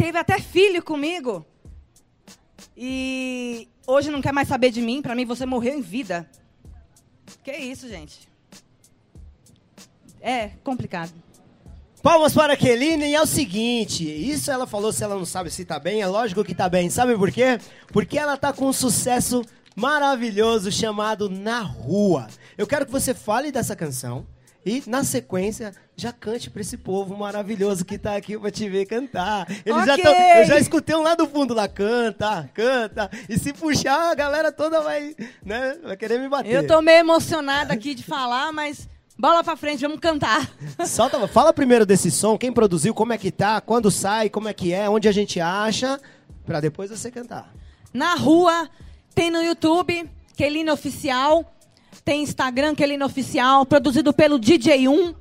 [0.03, 1.47] teve até filho comigo.
[2.77, 5.01] E hoje não quer mais saber de mim.
[5.01, 6.29] Para mim, você morreu em vida.
[7.45, 8.29] Que isso, gente?
[10.21, 11.13] É complicado.
[12.03, 15.65] Palmas para a e é o seguinte, isso ela falou se ela não sabe se
[15.65, 16.91] tá bem, é lógico que tá bem.
[16.91, 17.61] Sabe por quê?
[17.93, 19.45] Porque ela tá com um sucesso
[19.77, 22.27] maravilhoso chamado Na Rua.
[22.59, 24.27] Eu quero que você fale dessa canção
[24.65, 28.87] e na sequência já cante para esse povo maravilhoso que tá aqui para te ver
[28.87, 29.47] cantar.
[29.65, 29.87] Eles Ok.
[29.87, 34.11] já tão, eu já escutei um lá do fundo lá canta, canta e se puxar
[34.11, 36.53] a galera toda vai, né, vai querer me bater.
[36.53, 40.51] Eu tô meio emocionada aqui de falar, mas bola pra frente, vamos cantar.
[40.87, 44.55] Solta, fala primeiro desse som, quem produziu, como é que tá, quando sai, como é
[44.55, 46.01] que é, onde a gente acha,
[46.47, 47.53] pra depois você cantar.
[47.93, 48.69] Na rua,
[49.15, 51.53] tem no YouTube, Kelina Oficial,
[52.05, 55.15] tem Instagram, Kelina Oficial, produzido pelo DJ1.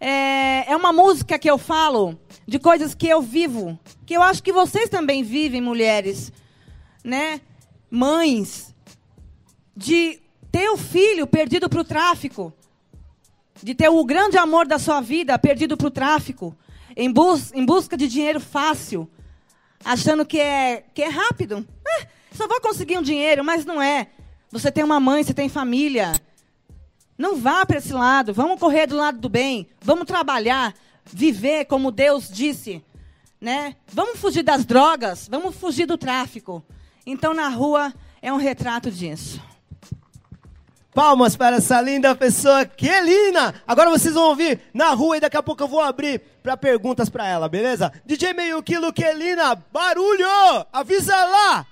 [0.00, 4.42] É, é uma música que eu falo de coisas que eu vivo, que eu acho
[4.42, 6.32] que vocês também vivem, mulheres,
[7.02, 7.40] né?
[7.90, 8.74] Mães,
[9.76, 10.20] de
[10.52, 12.52] ter o filho perdido para o tráfico,
[13.62, 16.56] de ter o grande amor da sua vida perdido para o tráfico,
[16.96, 19.08] em, bus em busca de dinheiro fácil,
[19.84, 21.66] achando que é, que é rápido.
[21.86, 24.08] Eh, só vou conseguir um dinheiro, mas não é.
[24.54, 26.12] Você tem uma mãe, você tem família.
[27.18, 28.32] Não vá para esse lado.
[28.32, 29.66] Vamos correr do lado do bem.
[29.80, 30.72] Vamos trabalhar,
[31.04, 32.80] viver como Deus disse,
[33.40, 33.74] né?
[33.88, 36.64] Vamos fugir das drogas, vamos fugir do tráfico.
[37.04, 39.42] Então na rua é um retrato disso.
[40.94, 43.60] Palmas para essa linda pessoa, Kelina.
[43.66, 47.08] Agora vocês vão ouvir na rua e daqui a pouco eu vou abrir para perguntas
[47.08, 47.92] para ela, beleza?
[48.06, 50.28] DJ Meio Quilo, Kelina, barulho!
[50.72, 51.66] Avisa lá!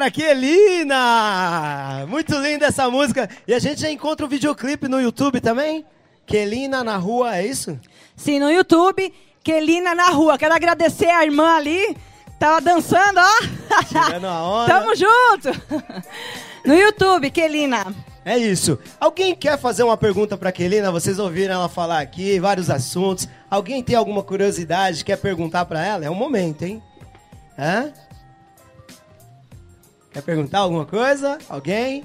[0.00, 0.96] Para Kelina!
[2.08, 3.28] Muito linda essa música.
[3.46, 5.84] E a gente já encontra o videoclipe no YouTube também?
[6.24, 7.78] Kelina na rua, é isso?
[8.16, 9.12] Sim, no YouTube,
[9.44, 10.38] Kelina na rua.
[10.38, 11.94] Quero agradecer a irmã ali.
[12.38, 13.84] Tava dançando, ó.
[13.84, 14.72] Tirando a onda.
[14.80, 15.50] Tamo junto.
[16.64, 17.94] No YouTube, Kelina.
[18.24, 18.78] É isso.
[18.98, 20.90] Alguém quer fazer uma pergunta para Kelina?
[20.90, 23.28] Vocês ouviram ela falar aqui, vários assuntos.
[23.50, 26.06] Alguém tem alguma curiosidade, quer perguntar para ela?
[26.06, 26.82] É o momento, hein?
[27.58, 27.92] Hã?
[30.12, 31.38] Quer perguntar alguma coisa?
[31.48, 32.04] Alguém?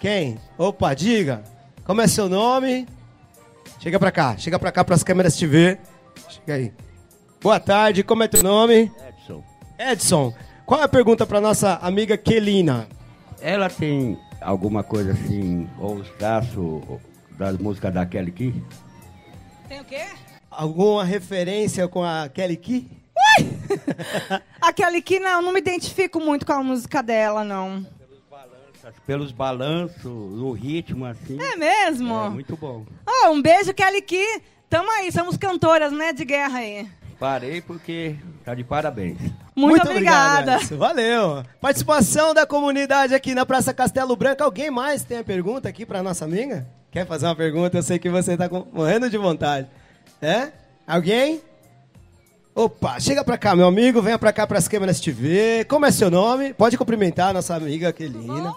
[0.00, 0.38] Quem?
[0.56, 1.42] Opa, diga.
[1.84, 2.86] Como é seu nome?
[3.80, 5.80] Chega pra cá, chega pra cá pras câmeras te ver.
[6.28, 6.72] Chega aí.
[7.42, 8.90] Boa tarde, como é teu nome?
[9.08, 9.44] Edson.
[9.78, 10.34] Edson.
[10.64, 12.88] Qual é a pergunta pra nossa amiga Kelina?
[13.40, 16.82] Ela tem alguma coisa assim, ou os traços
[17.32, 18.64] da música da Kelly Key?
[19.68, 20.04] Tem o quê?
[20.50, 22.90] Alguma referência com a Kelly Key?
[24.60, 27.86] Aquele que não, não me identifico muito com a música dela, não.
[29.06, 31.38] Pelos balanços, o ritmo, assim.
[31.40, 32.14] É mesmo?
[32.26, 32.84] É muito bom.
[33.06, 34.42] Oh, um beijo, Kelly Ki.
[34.68, 36.86] Tamo aí, somos cantoras, né, de guerra aí.
[37.18, 39.18] Parei porque tá de parabéns.
[39.54, 40.62] Muito, obrigado, obrigada.
[40.62, 40.76] Edson.
[40.76, 41.44] Valeu.
[41.60, 44.42] Participação da comunidade aqui na Praça Castelo Branco.
[44.42, 46.66] Alguém mais tem a pergunta aqui pra nossa amiga?
[46.90, 47.78] Quer fazer uma pergunta?
[47.78, 49.68] Eu sei que você tá com- morrendo de vontade.
[50.20, 50.48] É?
[50.86, 51.40] Alguém?
[52.54, 54.00] Opa, chega pra cá, meu amigo.
[54.00, 55.64] Venha pra cá pras câmeras te ver.
[55.66, 56.54] Como é seu nome?
[56.54, 58.54] Pode cumprimentar a nossa amiga Kelina.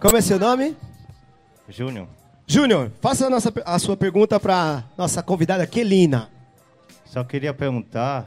[0.00, 0.76] Como é seu nome?
[1.68, 2.08] Júnior,
[2.46, 6.30] Júnior, faça a, nossa, a sua pergunta pra nossa convidada Kelina.
[7.04, 8.24] só queria perguntar,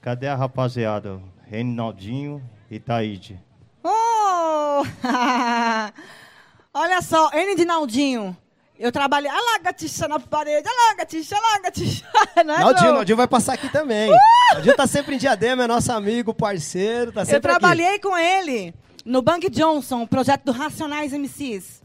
[0.00, 1.20] cadê a rapaziada?
[1.48, 3.40] Reinaldinho e Taíde.
[3.84, 4.82] Oh!
[6.74, 8.36] Olha só, N de Naldinho.
[8.82, 9.30] Eu trabalhei.
[9.30, 10.66] Olha lá, gatixa na parede.
[10.68, 12.04] Olha lá, gatixa, olha lá, gatixa.
[12.44, 12.94] Não é, Naldinho, João?
[12.94, 14.10] Naldinho vai passar aqui também.
[14.52, 18.00] Naldinho tá sempre em diadema, é nosso amigo, parceiro, tá sempre Eu trabalhei aqui.
[18.00, 18.74] com ele
[19.04, 21.80] no Bang Johnson, projeto do Racionais MCs.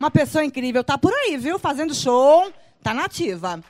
[0.00, 0.82] Uma pessoa incrível.
[0.82, 1.60] Tá por aí, viu?
[1.60, 2.52] Fazendo show.
[2.82, 3.62] Tá nativa.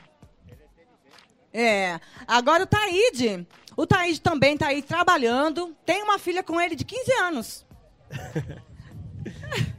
[1.53, 2.01] É.
[2.27, 3.47] Agora o Taíde.
[3.77, 5.77] O Taíde também tá aí trabalhando.
[5.85, 7.67] Tem uma filha com ele de 15 anos.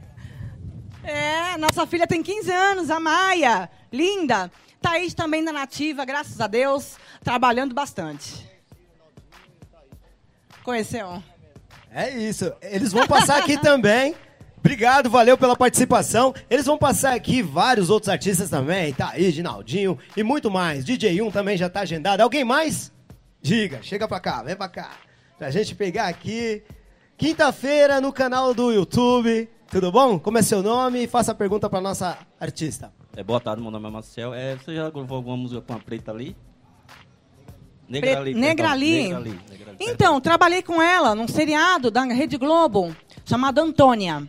[1.04, 3.70] É, nossa filha tem 15 anos, a Maia.
[3.92, 4.50] Linda.
[4.80, 6.96] Thaís também na nativa, graças a Deus.
[7.22, 8.48] Trabalhando bastante.
[10.62, 11.22] Conheceu?
[11.90, 12.52] É isso.
[12.60, 14.14] Eles vão passar aqui também.
[14.58, 16.34] Obrigado, valeu pela participação.
[16.48, 18.94] Eles vão passar aqui vários outros artistas também.
[18.98, 20.84] Aí, Ginaldinho e muito mais.
[20.84, 22.22] DJ 1 também já tá agendado.
[22.22, 22.90] Alguém mais?
[23.42, 24.92] Diga, chega pra cá, vem pra cá.
[25.38, 26.62] Pra gente pegar aqui.
[27.18, 29.48] Quinta-feira no canal do YouTube.
[29.70, 30.18] Tudo bom?
[30.18, 31.06] Como é seu nome?
[31.06, 32.92] Faça a pergunta pra nossa artista.
[33.16, 34.32] É, boa tarde, meu nome é Marcel.
[34.34, 36.36] É, você já gravou alguma música com a Preta ali?
[37.88, 38.24] Pre- perdão.
[38.24, 38.34] Negrali?
[38.34, 39.08] Negrali,
[39.50, 42.94] Negrali, Então, trabalhei com ela num seriado da Rede Globo,
[43.24, 44.26] chamado Antônia.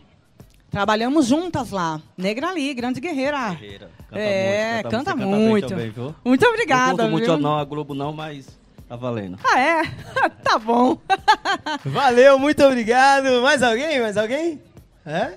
[0.70, 2.00] Trabalhamos juntas lá.
[2.18, 3.50] Negrali, grande guerreira.
[3.54, 3.90] Guerreira.
[4.08, 5.68] Canta é, muito, canta, bem muito.
[5.68, 6.14] também, viu?
[6.24, 6.94] Muito Não obrigada.
[6.96, 7.36] curto muito viu?
[7.38, 8.46] não, a Globo não, mas
[8.88, 9.38] tá valendo.
[9.44, 9.82] Ah, é?
[10.44, 10.98] tá bom.
[11.84, 13.40] Valeu, muito obrigado.
[13.42, 14.00] Mais alguém?
[14.00, 14.60] Mais alguém?
[15.06, 15.36] É?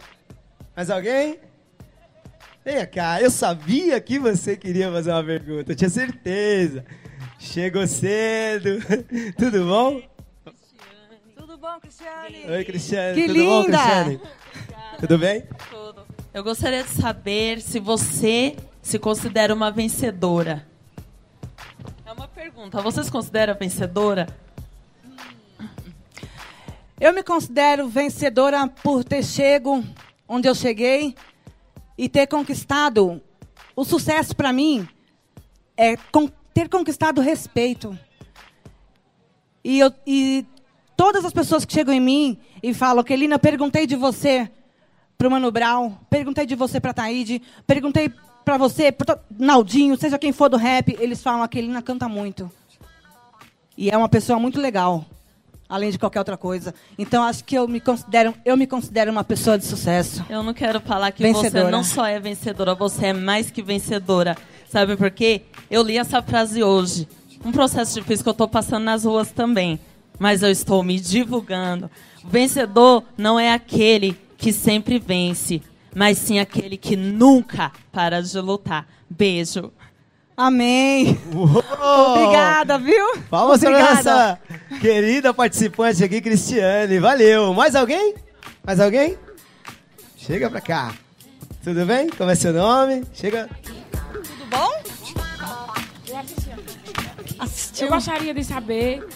[0.76, 1.40] Mais alguém?
[2.66, 6.84] Vem cá, eu sabia que você queria fazer uma pergunta, eu tinha certeza.
[7.38, 8.80] Chegou cedo.
[9.38, 10.02] Tudo bom?
[11.38, 12.46] Tudo bom, Cristiane?
[12.50, 13.22] Oi, Cristiane.
[13.22, 13.78] Que Tudo bom, linda!
[13.78, 14.22] Cristiane?
[15.00, 15.44] Tudo bem?
[15.70, 16.02] Tudo.
[16.34, 20.68] Eu gostaria de saber se você se considera uma vencedora.
[22.06, 22.82] É uma pergunta.
[22.82, 24.28] Você se considera vencedora?
[27.02, 29.82] Eu me considero vencedora por ter chego
[30.28, 31.16] onde eu cheguei
[31.98, 33.22] e ter conquistado.
[33.74, 34.86] O sucesso para mim
[35.78, 35.96] é
[36.54, 37.98] ter conquistado respeito.
[39.64, 40.46] E, eu, e
[40.98, 44.52] todas as pessoas que chegam em mim e falam, Kelina, eu perguntei de você
[45.18, 48.12] para o Mano Brown, perguntei de você para Taíde, perguntei
[48.44, 52.52] para você, para Naldinho, seja quem for do rap, eles falam, a Kelina canta muito.
[53.78, 55.06] E é uma pessoa muito legal,
[55.70, 56.74] além de qualquer outra coisa.
[56.98, 60.26] Então acho que eu me considero, eu me considero uma pessoa de sucesso.
[60.28, 61.66] Eu não quero falar que Vencedora.
[61.66, 64.36] você não só é vencedora, você é mais que vencedora.
[64.68, 65.44] Sabe por quê?
[65.70, 67.08] Eu li essa frase hoje.
[67.46, 69.80] Um processo difícil que eu estou passando nas ruas também.
[70.18, 71.90] Mas eu estou me divulgando.
[72.26, 75.62] O vencedor não é aquele que sempre vence,
[75.96, 78.86] mas sim aquele que nunca para de lutar.
[79.10, 79.72] Beijo.
[80.36, 81.20] Amém.
[81.34, 82.16] Uou!
[82.16, 83.18] Obrigada, viu?
[83.30, 83.86] Para Obrigada.
[83.96, 84.40] nossa
[84.80, 87.00] querida participante aqui, Cristiane.
[87.00, 87.54] Valeu.
[87.54, 88.16] Mais alguém?
[88.64, 89.18] Mais alguém?
[90.18, 90.94] Chega pra cá.
[91.64, 92.10] Tudo bem?
[92.10, 93.04] Como é seu nome?
[93.14, 93.50] Chega.
[94.14, 94.72] Tudo bom?
[97.40, 97.88] Assistiu?
[97.88, 99.08] Eu gostaria de saber,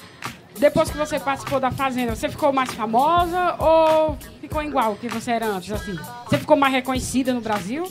[0.58, 5.32] depois que você participou da Fazenda, você ficou mais famosa ou ficou igual que você
[5.32, 5.98] era antes, assim?
[6.30, 7.84] Você ficou mais reconhecida no Brasil?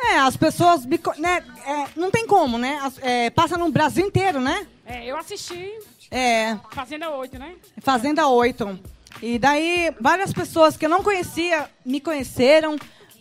[0.00, 0.86] É, as pessoas,
[1.18, 2.78] né, é, não tem como, né?
[2.82, 4.66] As- é, passa no Brasil inteiro, né?
[4.86, 5.70] É, eu assisti
[6.10, 7.54] É, Fazenda 8, né?
[7.82, 8.78] Fazenda 8.
[9.22, 12.76] E daí, várias pessoas que eu não conhecia me conheceram,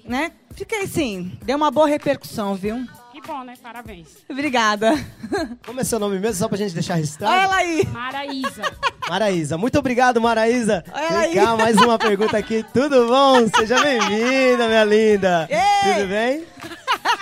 [0.05, 0.31] né?
[0.53, 2.85] Fiquei assim, deu uma boa repercussão, viu?
[3.11, 3.55] Que bom, né?
[3.61, 4.09] Parabéns.
[4.29, 4.93] Obrigada.
[5.65, 6.35] Como é seu nome mesmo?
[6.35, 7.33] Só pra gente deixar registrado.
[7.33, 7.85] Olha ela aí.
[7.87, 8.61] Maraísa.
[9.09, 9.57] Maraísa.
[9.57, 10.83] Muito obrigado, Maraísa.
[10.93, 11.33] Olha Vem aí.
[11.35, 12.63] cá, mais uma pergunta aqui.
[12.73, 13.47] Tudo bom?
[13.57, 15.47] Seja bem-vinda, minha linda.
[15.49, 15.93] Ei.
[15.95, 16.45] Tudo bem?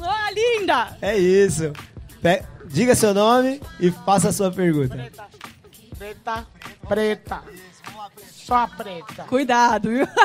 [0.00, 0.96] Ah, linda!
[1.02, 1.72] É isso.
[2.22, 5.10] Pe- Diga seu nome e faça a sua pergunta.
[5.98, 6.46] Preta,
[6.88, 7.42] preta.
[8.30, 9.24] Só a preta.
[9.24, 10.06] Cuidado, viu?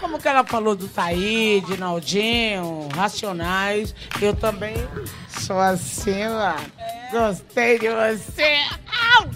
[0.00, 4.74] Como que ela falou do Taíde, Naldinho, Racionais, eu também
[5.28, 6.54] sou assim, ó.
[7.10, 8.58] Gostei de você.
[9.18, 9.30] Au!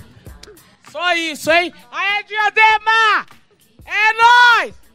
[0.92, 1.72] Só isso, hein?
[1.90, 3.26] Aê, Diadema!
[3.84, 4.87] É nóis!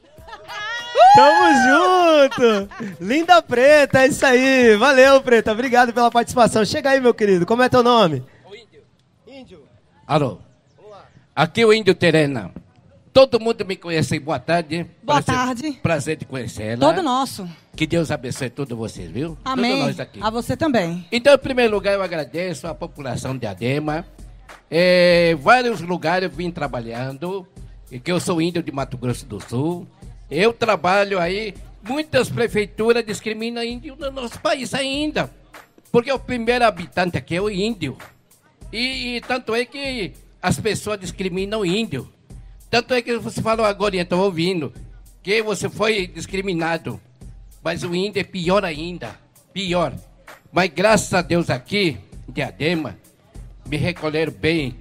[1.15, 2.69] Tamo junto!
[2.99, 4.75] Linda Preta, é isso aí.
[4.77, 5.51] Valeu, Preta.
[5.51, 6.65] Obrigado pela participação.
[6.65, 7.45] Chega aí, meu querido.
[7.45, 8.23] Como é teu nome?
[10.07, 10.39] Alô?
[11.35, 12.51] Aqui é o Índio Terena.
[13.13, 14.19] Todo mundo me conhece.
[14.19, 14.87] Boa tarde.
[15.03, 15.79] Boa prazer, tarde.
[15.83, 16.77] Prazer de conhecê-la.
[16.77, 17.47] Todo nosso.
[17.75, 19.37] Que Deus abençoe todos vocês, viu?
[19.45, 19.71] Amém.
[19.71, 20.19] Todos nós aqui.
[20.21, 21.05] A você também.
[21.11, 24.05] Então, em primeiro lugar, eu agradeço à população de Adema.
[24.69, 27.47] É, vários lugares eu vim trabalhando,
[27.91, 29.87] e que eu sou índio de Mato Grosso do Sul.
[30.33, 31.53] Eu trabalho aí,
[31.83, 35.29] muitas prefeituras discriminam índio no nosso país ainda.
[35.91, 37.95] Porque o primeiro habitante aqui é o índio.
[38.71, 42.11] E, e tanto é que as pessoas discriminam o índio.
[42.67, 44.73] Tanto é que você falou agora, e estou ouvindo,
[45.21, 46.99] que você foi discriminado.
[47.63, 49.15] Mas o índio é pior ainda.
[49.53, 49.93] Pior.
[50.51, 52.97] Mas graças a Deus aqui, em Diadema,
[53.67, 54.75] me recolheram bem.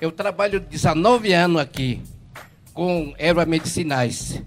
[0.00, 2.00] Eu trabalho 19 anos aqui
[2.72, 4.42] com ervas medicinais.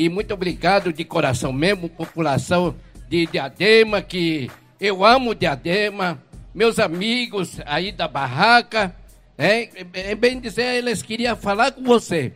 [0.00, 2.74] E muito obrigado de coração mesmo, população
[3.06, 6.24] de Diadema, que eu amo Diadema,
[6.54, 8.96] meus amigos aí da barraca.
[9.36, 12.32] É, é bem dizer, eles queriam falar com você.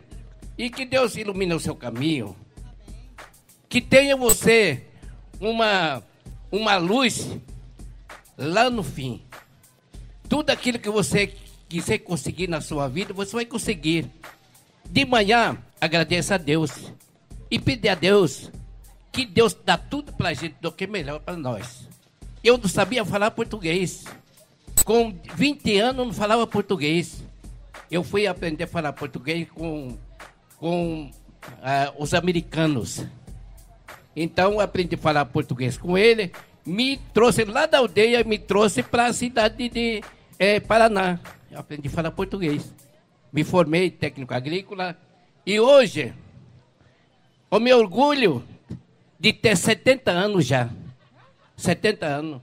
[0.55, 2.35] E que Deus ilumine o seu caminho.
[3.67, 4.83] Que tenha você
[5.41, 6.03] uma,
[6.51, 7.35] uma luz
[8.37, 9.23] lá no fim.
[10.29, 11.33] Tudo aquilo que você
[11.67, 14.05] quiser conseguir na sua vida, você vai conseguir.
[14.87, 16.93] de manhã, agradeço a Deus
[17.49, 18.51] e pedir a Deus
[19.11, 21.87] que Deus dá tudo pra gente do que melhor para nós.
[22.43, 24.03] Eu não sabia falar português.
[24.83, 27.23] Com 20 anos não falava português.
[27.89, 29.97] Eu fui aprender a falar português com,
[30.57, 31.09] com
[31.63, 33.05] ah, os americanos.
[34.15, 36.31] Então aprendi a falar português com ele,
[36.65, 40.01] me trouxe lá da aldeia, me trouxe para a cidade de
[40.39, 41.19] eh, Paraná.
[41.51, 42.73] Eu aprendi a falar português.
[43.31, 44.97] Me formei técnico agrícola
[45.45, 46.13] e hoje
[47.55, 48.43] o meu orgulho
[49.19, 50.69] de ter 70 anos já.
[51.55, 52.41] 70 anos.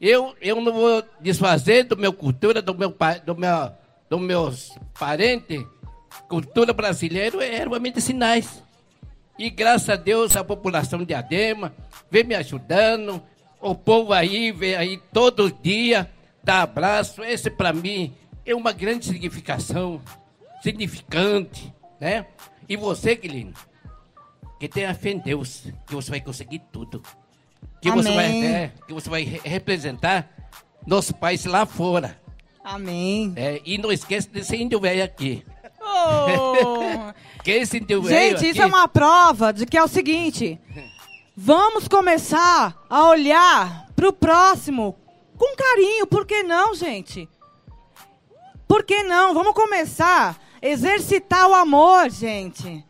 [0.00, 2.94] Eu, eu não vou desfazer do meu cultura, do meu,
[3.24, 3.72] do meu,
[4.08, 5.64] dos meus parentes.
[6.28, 8.62] Cultura brasileira é realmente sinais.
[9.38, 11.74] E graças a Deus a população de Adema
[12.10, 13.22] vem me ajudando.
[13.60, 16.10] O povo aí vem aí todo dia,
[16.42, 17.22] dá abraço.
[17.22, 18.14] Esse para mim
[18.46, 20.00] é uma grande significação,
[20.62, 22.26] significante, né?
[22.68, 23.54] E você, Guilherme,
[24.58, 27.02] que tenha fé em Deus, que você vai conseguir tudo.
[27.82, 28.44] Que você vai, Amém.
[28.46, 30.28] é, que você vai re- representar
[30.86, 32.20] nosso país lá fora.
[32.64, 33.32] Amém.
[33.36, 35.44] É, e não esqueça desse índio velho aqui.
[35.80, 37.12] Oh.
[37.44, 40.58] que esse índio velho Gente, isso aqui- é uma prova de que é o seguinte:
[41.36, 44.96] vamos começar a olhar pro próximo
[45.36, 46.06] com carinho.
[46.06, 47.28] Por que não, gente?
[48.66, 49.32] Por que não?
[49.34, 52.84] Vamos começar a exercitar o amor, gente.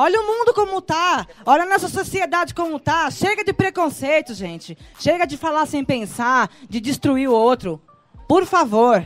[0.00, 1.26] Olha o mundo como tá.
[1.44, 3.10] Olha a nossa sociedade como tá.
[3.10, 4.78] Chega de preconceito, gente.
[4.96, 7.82] Chega de falar sem pensar, de destruir o outro.
[8.28, 9.04] Por favor.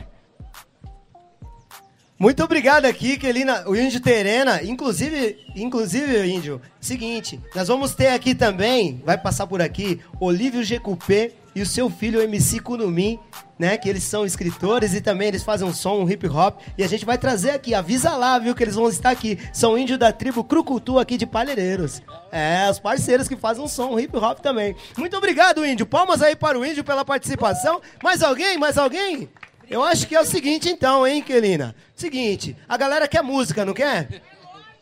[2.19, 4.61] Muito obrigado aqui, Kelina, o Índio Terena.
[4.61, 11.33] Inclusive, inclusive, Índio, seguinte, nós vamos ter aqui também, vai passar por aqui, Olívio Gecupê
[11.55, 13.19] e o seu filho MC Kunumi,
[13.57, 13.77] né?
[13.77, 16.59] Que eles são escritores e também eles fazem um som, um hip hop.
[16.77, 19.39] E a gente vai trazer aqui, avisa lá, viu, que eles vão estar aqui.
[19.51, 22.01] São índio da tribo Crucutu aqui de Palheireiros.
[22.31, 24.75] É, os parceiros que fazem um som, um hip hop também.
[24.97, 25.85] Muito obrigado, Índio.
[25.85, 27.81] Palmas aí para o Índio pela participação.
[28.03, 28.57] Mais alguém?
[28.57, 29.29] Mais alguém?
[29.69, 31.75] Eu acho que é o seguinte então, hein, Kelina?
[31.95, 34.21] Seguinte, a galera quer música, não quer?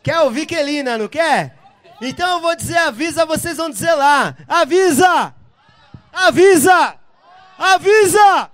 [0.02, 1.56] Quer ouvir Kelina, não quer?
[2.00, 4.36] Então eu vou dizer avisa, vocês vão dizer lá.
[4.48, 5.32] Avisa!
[6.12, 6.96] Avisa!
[7.58, 8.50] Avisa!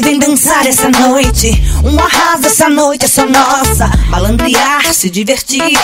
[0.00, 1.50] Vem dançar essa noite.
[1.84, 3.90] Um arraso essa noite é só nossa.
[4.08, 5.76] Malandrear, se divertir.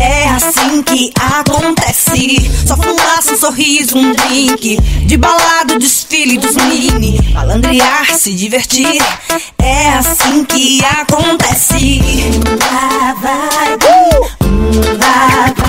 [0.00, 2.50] É assim que acontece.
[2.66, 4.76] Só fumaça, um sorriso, um drink.
[5.06, 7.20] De balado, desfile dos mini.
[7.32, 9.00] Malandrear, se divertir.
[9.58, 12.00] É assim que acontece.
[12.46, 13.86] Uma vibe,
[14.40, 15.59] uma vibe.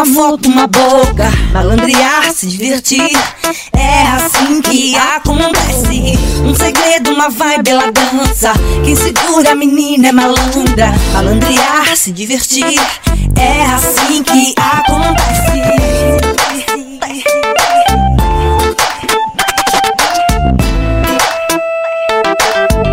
[0.00, 1.30] Uma foto, uma boca.
[1.52, 3.10] Malandrear, se divertir.
[3.72, 6.18] É assim que acontece.
[6.42, 8.52] Um segredo, uma vibe, ela dança.
[8.82, 10.94] Quem segura a menina é malandra.
[11.12, 12.80] Malandrear, se divertir.
[13.36, 15.60] É assim que acontece.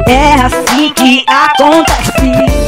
[0.07, 2.67] É assim que acontece.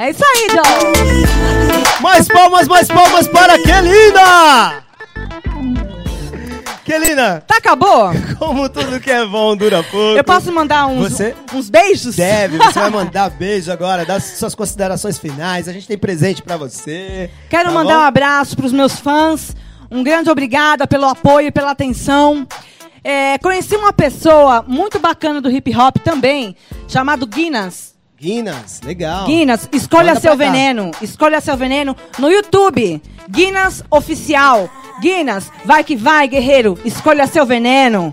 [0.00, 2.00] É isso aí, Joe.
[2.00, 4.84] Mais palmas, mais palmas para Kelina!
[6.84, 7.42] Kelina!
[7.44, 8.12] Tá, acabou?
[8.38, 10.16] Como tudo que é bom dura pouco.
[10.16, 12.14] Eu posso mandar uns, Você uns beijos?
[12.14, 15.66] deve, você vai mandar beijo agora, dar suas considerações finais.
[15.66, 17.28] A gente tem presente pra você.
[17.50, 18.00] Quero tá mandar bom?
[18.00, 19.56] um abraço para os meus fãs.
[19.90, 22.46] Um grande obrigada pelo apoio e pela atenção.
[23.02, 26.54] É, conheci uma pessoa muito bacana do hip hop também,
[26.86, 27.97] chamado Guinness.
[28.20, 29.26] Guinness, legal.
[29.26, 30.90] Guinness, escolha Manda seu veneno.
[31.00, 33.00] Escolha seu veneno no YouTube.
[33.30, 34.68] Guinness Oficial.
[35.00, 36.76] Guinness, vai que vai, guerreiro.
[36.84, 38.12] Escolha seu veneno.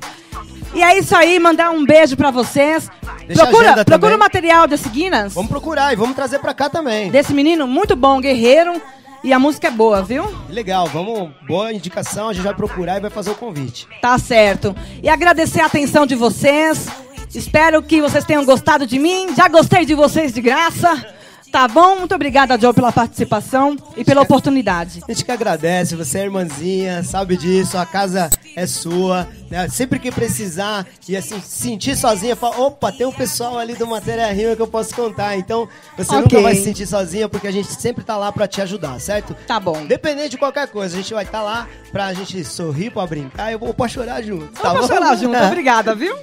[0.75, 2.87] E é isso aí, mandar um beijo pra vocês.
[3.25, 5.33] Deixa procura procura o material desse Guinness.
[5.33, 7.09] Vamos procurar e vamos trazer pra cá também.
[7.09, 8.79] Desse menino muito bom, guerreiro.
[9.23, 10.23] E a música é boa, viu?
[10.47, 11.31] Legal, vamos.
[11.47, 13.87] Boa indicação, a gente vai procurar e vai fazer o convite.
[13.99, 14.75] Tá certo.
[15.01, 16.87] E agradecer a atenção de vocês.
[17.35, 19.35] Espero que vocês tenham gostado de mim.
[19.35, 21.05] Já gostei de vocês de graça.
[21.51, 21.99] Tá bom?
[21.99, 25.01] Muito obrigada, Joe, pela participação e pela oportunidade.
[25.07, 29.69] A gente que agradece, você é irmãzinha, sabe disso, a casa é sua, né?
[29.69, 34.29] Sempre que precisar e assim, sentir sozinha, fala, opa, tem um pessoal ali do Matéria
[34.33, 35.37] Rima que eu posso contar.
[35.37, 35.65] Então,
[35.97, 36.21] você Ok.
[36.23, 39.33] nunca vai se sentir sozinha, porque a gente sempre tá lá pra te ajudar, certo?
[39.47, 39.79] Tá bom.
[39.79, 43.59] Independente de qualquer coisa, a gente vai estar lá pra gente sorrir, pra brincar, eu
[43.59, 44.47] vou pra chorar junto.
[44.61, 44.93] Tá Vamos bom?
[44.93, 45.37] chorar junto.
[45.41, 46.17] Obrigada, viu?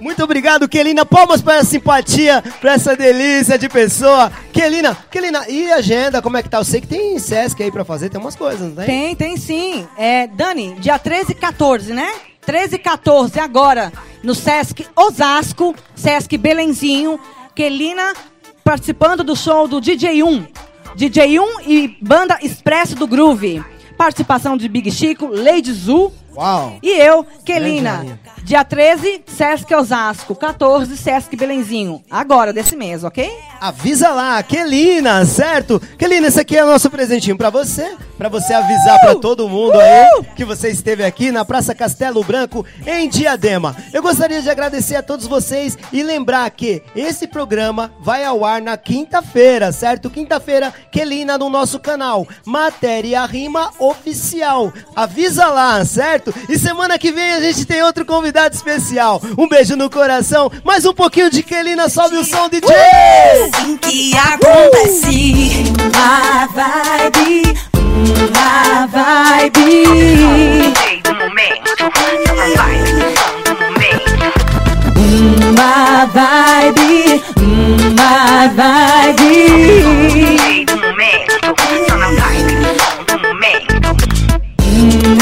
[0.00, 1.04] Muito obrigado, Kelina.
[1.04, 4.30] Palmas para essa simpatia, para essa delícia de pessoa.
[4.52, 6.58] Kelina, Kelina, e agenda, como é que tá?
[6.58, 8.86] Eu sei que tem Sesc aí pra fazer, tem umas coisas, não tem?
[8.86, 9.86] Tem, tem sim.
[9.96, 12.08] É, Dani, dia 13 e 14, né?
[12.42, 13.92] 13 e 14 agora
[14.22, 17.20] no Sesc Osasco, Sesc Belenzinho,
[17.54, 18.14] Kelina
[18.64, 20.46] participando do show do DJ1.
[20.96, 23.64] DJ1 e banda Expresso do Groove.
[23.96, 26.78] Participação de Big Chico, Lady Zu Uau.
[26.82, 28.18] e eu, Kelina.
[28.44, 32.02] Dia 13, Sesc Osasco, 14, Sesc Belenzinho.
[32.10, 33.30] Agora, desse mês, ok?
[33.60, 35.80] Avisa lá, Kelina, certo?
[35.98, 39.00] Kelina, esse aqui é o nosso presentinho pra você, pra você avisar Uh!
[39.00, 43.76] pra todo mundo aí que você esteve aqui na Praça Castelo Branco em Diadema.
[43.92, 48.62] Eu gostaria de agradecer a todos vocês e lembrar que esse programa vai ao ar
[48.62, 50.08] na quinta-feira, certo?
[50.08, 54.72] Quinta-feira, Kelina no nosso canal Matéria Rima Oficial.
[54.96, 56.27] Avisa lá, certo?
[56.48, 59.20] E semana que vem a gente tem outro convidado especial.
[59.36, 62.68] Um beijo no coração, mais um pouquinho de Kelina, sobe o som, DJ!
[63.58, 65.64] assim que acontece.
[65.84, 70.72] Uma vibe, uma vibe.
[71.02, 71.68] Do momento,
[72.32, 74.22] uma vibe, som do momento.
[75.50, 79.34] Uma vibe, uma vibe.
[80.66, 81.32] Do momento,
[81.88, 83.57] só na vibe, som do momento.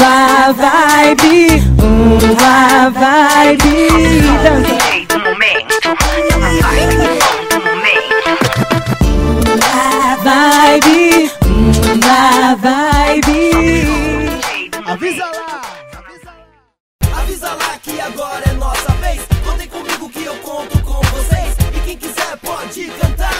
[0.07, 3.89] Uma vibe, uma vibe.
[4.41, 4.71] Dança.
[5.19, 5.75] momento,
[6.37, 6.95] uma vibe
[7.49, 8.15] do momento.
[9.43, 11.29] Uma vibe,
[11.93, 12.27] uma.
[14.93, 15.61] Avisa lá,
[15.97, 17.19] avisa lá.
[17.19, 19.19] Avisa lá que agora é nossa vez.
[19.43, 21.53] Contem comigo que eu conto com vocês.
[21.75, 23.36] E quem quiser pode cantar.